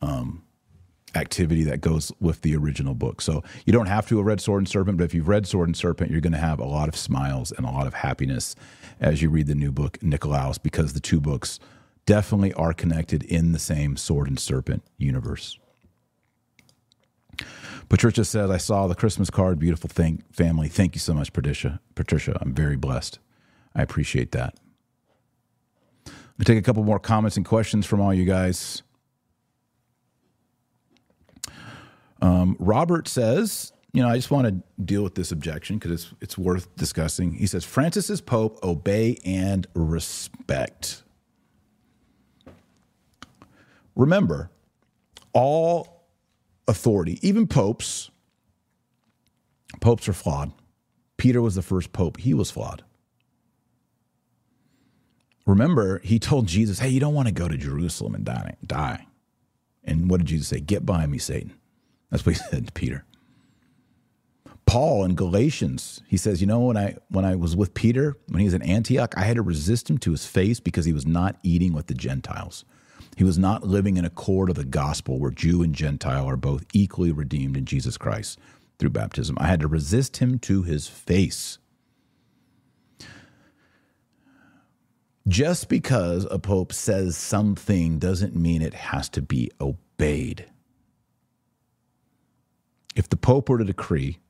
[0.00, 0.42] um,
[1.14, 3.20] activity that goes with the original book.
[3.20, 5.68] So you don't have to have read Sword and Serpent, but if you've read Sword
[5.68, 8.54] and Serpent, you're going to have a lot of smiles and a lot of happiness
[9.00, 11.58] as you read the new book, Nikolaus, because the two books
[12.04, 15.58] definitely are connected in the same Sword and Serpent universe.
[17.88, 19.58] Patricia says, I saw the Christmas card.
[19.58, 20.68] Beautiful thing, family.
[20.68, 21.80] Thank you so much, Patricia.
[21.94, 23.18] Patricia, I'm very blessed.
[23.74, 24.54] I appreciate that.
[26.06, 28.82] I'll take a couple more comments and questions from all you guys.
[32.20, 36.14] Um, Robert says, you know, I just want to deal with this objection because it's
[36.20, 37.34] it's worth discussing.
[37.34, 41.02] He says, Francis is Pope, obey and respect.
[43.96, 44.50] Remember,
[45.32, 45.97] all
[46.68, 48.10] authority, even popes,
[49.80, 50.52] popes are flawed.
[51.16, 52.84] Peter was the first pope, he was flawed.
[55.46, 58.56] Remember, he told Jesus, Hey, you don't want to go to Jerusalem and die.
[58.64, 59.06] die.
[59.82, 60.60] And what did Jesus say?
[60.60, 61.54] Get by me, Satan.
[62.10, 63.04] That's what he said to Peter.
[64.66, 68.40] Paul in Galatians, he says, you know, when I when I was with Peter, when
[68.40, 71.06] he was in Antioch, I had to resist him to his face because he was
[71.06, 72.66] not eating with the Gentiles.
[73.18, 76.64] He was not living in accord of the gospel where Jew and Gentile are both
[76.72, 78.38] equally redeemed in Jesus Christ
[78.78, 79.36] through baptism.
[79.40, 81.58] I had to resist him to his face.
[85.26, 90.44] Just because a pope says something doesn't mean it has to be obeyed.
[92.94, 94.20] If the pope were to decree,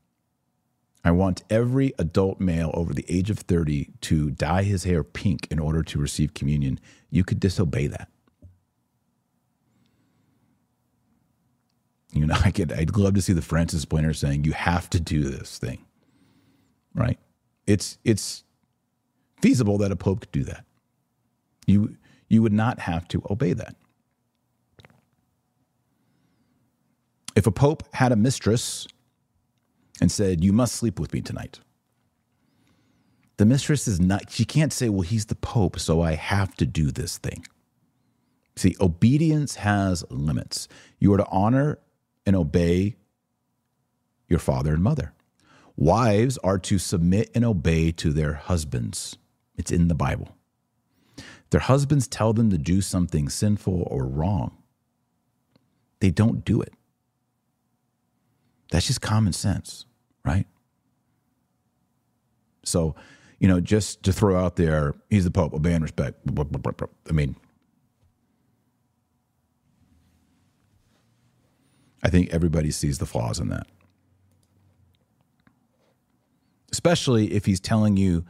[1.04, 5.46] I want every adult male over the age of 30 to dye his hair pink
[5.50, 6.80] in order to receive communion,
[7.10, 8.08] you could disobey that.
[12.12, 15.00] You know, I could, I'd love to see the Francis Splinter saying, you have to
[15.00, 15.84] do this thing,
[16.94, 17.18] right?
[17.66, 18.44] It's, it's
[19.40, 20.64] feasible that a pope could do that.
[21.66, 21.96] You,
[22.28, 23.74] you would not have to obey that.
[27.36, 28.88] If a pope had a mistress
[30.00, 31.60] and said, You must sleep with me tonight,
[33.36, 36.66] the mistress is not, she can't say, Well, he's the pope, so I have to
[36.66, 37.46] do this thing.
[38.56, 40.66] See, obedience has limits.
[40.98, 41.78] You are to honor
[42.28, 42.94] and obey
[44.28, 45.14] your father and mother.
[45.76, 49.16] Wives are to submit and obey to their husbands.
[49.56, 50.36] It's in the Bible.
[51.48, 54.58] Their husbands tell them to do something sinful or wrong.
[56.00, 56.74] They don't do it.
[58.70, 59.86] That's just common sense,
[60.22, 60.46] right?
[62.62, 62.94] So,
[63.38, 66.18] you know, just to throw out there, he's the Pope, obey and respect.
[66.28, 67.36] I mean,
[72.02, 73.66] I think everybody sees the flaws in that.
[76.70, 78.24] Especially if he's telling you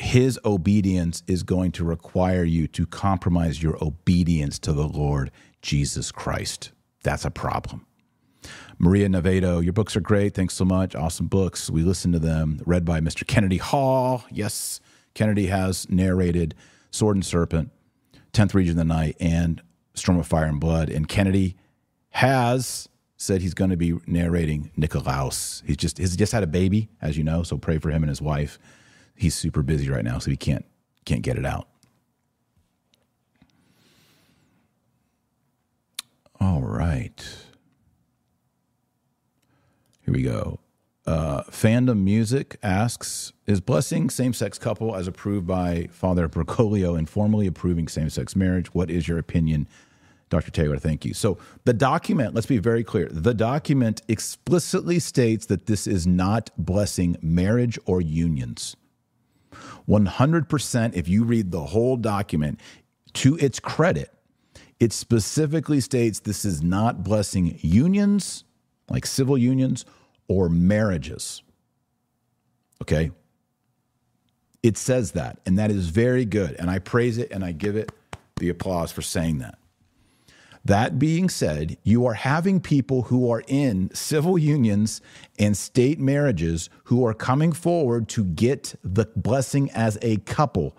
[0.00, 5.30] his obedience is going to require you to compromise your obedience to the Lord
[5.62, 6.72] Jesus Christ.
[7.02, 7.86] That's a problem.
[8.78, 10.34] Maria Navedo, your books are great.
[10.34, 10.94] Thanks so much.
[10.94, 11.70] Awesome books.
[11.70, 12.60] We listen to them.
[12.66, 13.26] Read by Mr.
[13.26, 14.24] Kennedy Hall.
[14.30, 14.80] Yes,
[15.14, 16.54] Kennedy has narrated
[16.90, 17.70] Sword and Serpent,
[18.32, 19.62] 10th Region of the Night, and
[19.94, 20.90] Storm of Fire and Blood.
[20.90, 21.56] And Kennedy
[22.10, 25.62] has said he's going to be narrating Nikolaus.
[25.66, 28.10] He's just he's just had a baby, as you know, so pray for him and
[28.10, 28.58] his wife
[29.14, 30.64] he's super busy right now, so he can't
[31.04, 31.68] can't get it out.
[36.40, 37.24] All right.
[40.04, 40.60] Here we go.
[41.06, 47.08] Uh, Fandom Music asks Is blessing same sex couple as approved by Father Bergoglio and
[47.08, 48.74] formally approving same sex marriage?
[48.74, 49.68] What is your opinion,
[50.30, 50.50] Dr.
[50.50, 50.78] Taylor?
[50.78, 51.14] Thank you.
[51.14, 56.50] So, the document, let's be very clear the document explicitly states that this is not
[56.56, 58.76] blessing marriage or unions.
[59.88, 62.60] 100%, if you read the whole document,
[63.14, 64.10] to its credit,
[64.80, 68.44] it specifically states this is not blessing unions,
[68.88, 69.84] like civil unions,
[70.28, 71.42] or marriages.
[72.82, 73.12] Okay?
[74.62, 76.56] It says that, and that is very good.
[76.58, 77.92] And I praise it and I give it
[78.36, 79.58] the applause for saying that.
[80.64, 85.02] That being said, you are having people who are in civil unions
[85.38, 90.74] and state marriages who are coming forward to get the blessing as a couple.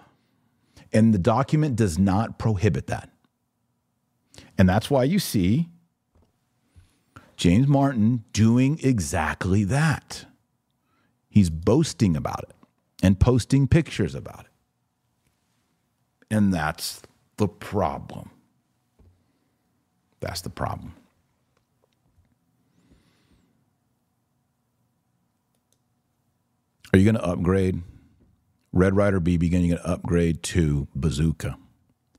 [0.91, 3.11] And the document does not prohibit that.
[4.57, 5.69] And that's why you see
[7.37, 10.25] James Martin doing exactly that.
[11.29, 12.55] He's boasting about it
[13.03, 14.51] and posting pictures about it.
[16.31, 17.01] And that's
[17.37, 18.31] the problem.
[20.19, 20.93] That's the problem.
[26.93, 27.81] Are you going to upgrade?
[28.71, 31.57] Red Ryder BB gun, you're going to upgrade to Bazooka,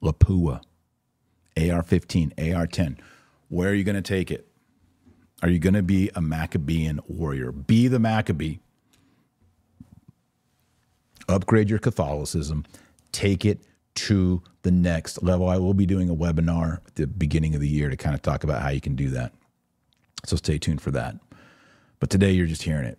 [0.02, 0.62] Lapua,
[1.56, 2.98] AR 15, AR 10.
[3.48, 4.46] Where are you going to take it?
[5.42, 7.52] Are you going to be a Maccabean warrior?
[7.52, 8.56] Be the Maccabee.
[11.28, 12.64] Upgrade your Catholicism.
[13.12, 13.60] Take it
[13.96, 15.48] to the next level.
[15.48, 18.22] I will be doing a webinar at the beginning of the year to kind of
[18.22, 19.32] talk about how you can do that.
[20.24, 21.16] So stay tuned for that.
[21.98, 22.98] But today you're just hearing it.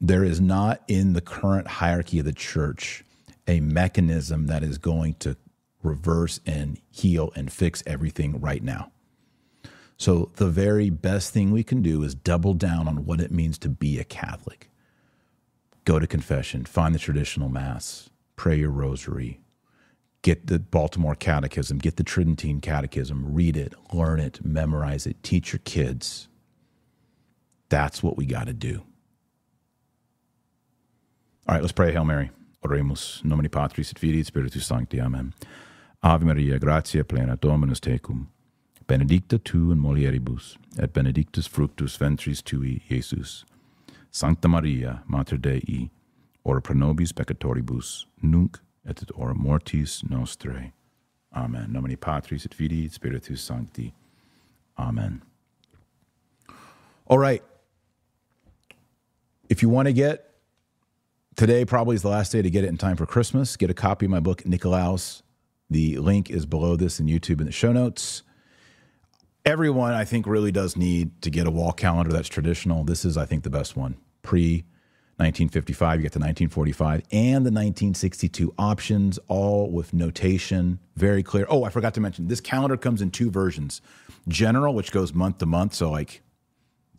[0.00, 3.04] There is not in the current hierarchy of the church
[3.46, 5.36] a mechanism that is going to
[5.82, 8.90] reverse and heal and fix everything right now.
[9.96, 13.58] So, the very best thing we can do is double down on what it means
[13.58, 14.68] to be a Catholic.
[15.84, 19.41] Go to confession, find the traditional Mass, pray your rosary,
[20.22, 25.52] get the Baltimore Catechism, get the Tridentine Catechism, read it, learn it, memorize it, teach
[25.52, 26.28] your kids.
[27.68, 28.82] That's what we got to do.
[31.48, 31.92] All right, let's pray.
[31.92, 32.30] Hail Mary.
[32.64, 35.00] Oremus, nomine Patris et Filii Spiritus Sancti.
[35.00, 35.34] Amen.
[36.02, 38.28] Ave Maria, gratia plena, Dominus tecum.
[38.86, 43.44] Benedicta tu in mulieribus, et benedictus fructus ventris tui, Jesus.
[44.10, 45.90] Sancta Maria, Mater Dei,
[46.44, 50.72] ora pro nobis peccatoribus, nunc et ora mortis nostrae.
[51.34, 51.72] Amen.
[51.72, 53.94] Nomine Patris et Filii et Spiritus Sancti.
[54.78, 55.22] Amen.
[57.06, 57.42] All right.
[59.48, 60.32] If you want to get
[61.36, 63.56] today probably is the last day to get it in time for Christmas.
[63.56, 65.22] Get a copy of my book, Nikolaus.
[65.70, 68.22] The link is below this in YouTube in the show notes.
[69.44, 72.84] Everyone, I think, really does need to get a wall calendar that's traditional.
[72.84, 73.96] This is, I think, the best one.
[74.22, 74.64] Pre
[75.22, 81.46] 1955, you get the 1945 and the 1962 options, all with notation, very clear.
[81.48, 83.80] Oh, I forgot to mention this calendar comes in two versions
[84.28, 85.74] general, which goes month to month.
[85.74, 86.22] So, like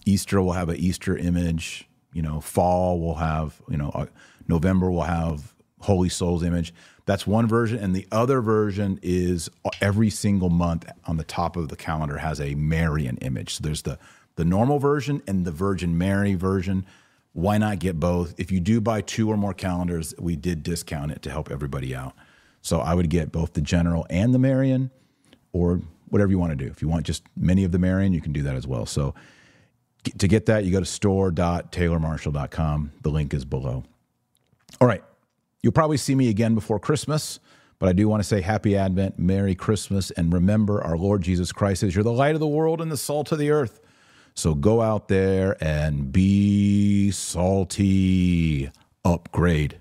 [0.05, 4.05] Easter will have an Easter image, you know, fall will have, you know, uh,
[4.47, 6.73] November will have Holy Souls image.
[7.05, 7.79] That's one version.
[7.79, 9.49] And the other version is
[9.81, 13.55] every single month on the top of the calendar has a Marian image.
[13.55, 13.99] So there's the,
[14.35, 16.85] the normal version and the Virgin Mary version.
[17.33, 18.35] Why not get both?
[18.37, 21.95] If you do buy two or more calendars, we did discount it to help everybody
[21.95, 22.13] out.
[22.61, 24.91] So I would get both the general and the Marian,
[25.51, 26.69] or whatever you want to do.
[26.69, 28.85] If you want just many of the Marian, you can do that as well.
[28.85, 29.15] So
[30.17, 32.91] to get that, you go to store.taylormarshall.com.
[33.01, 33.83] The link is below.
[34.79, 35.03] All right.
[35.61, 37.39] You'll probably see me again before Christmas,
[37.79, 41.51] but I do want to say happy Advent, Merry Christmas, and remember our Lord Jesus
[41.51, 43.79] Christ is you're the light of the world and the salt of the earth.
[44.35, 48.71] So go out there and be salty.
[49.05, 49.79] Upgrade.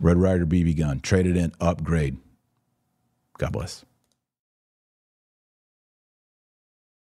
[0.00, 1.00] Red Ryder BB gun.
[1.00, 1.52] Trade it in.
[1.60, 2.16] Upgrade.
[3.38, 3.84] God bless.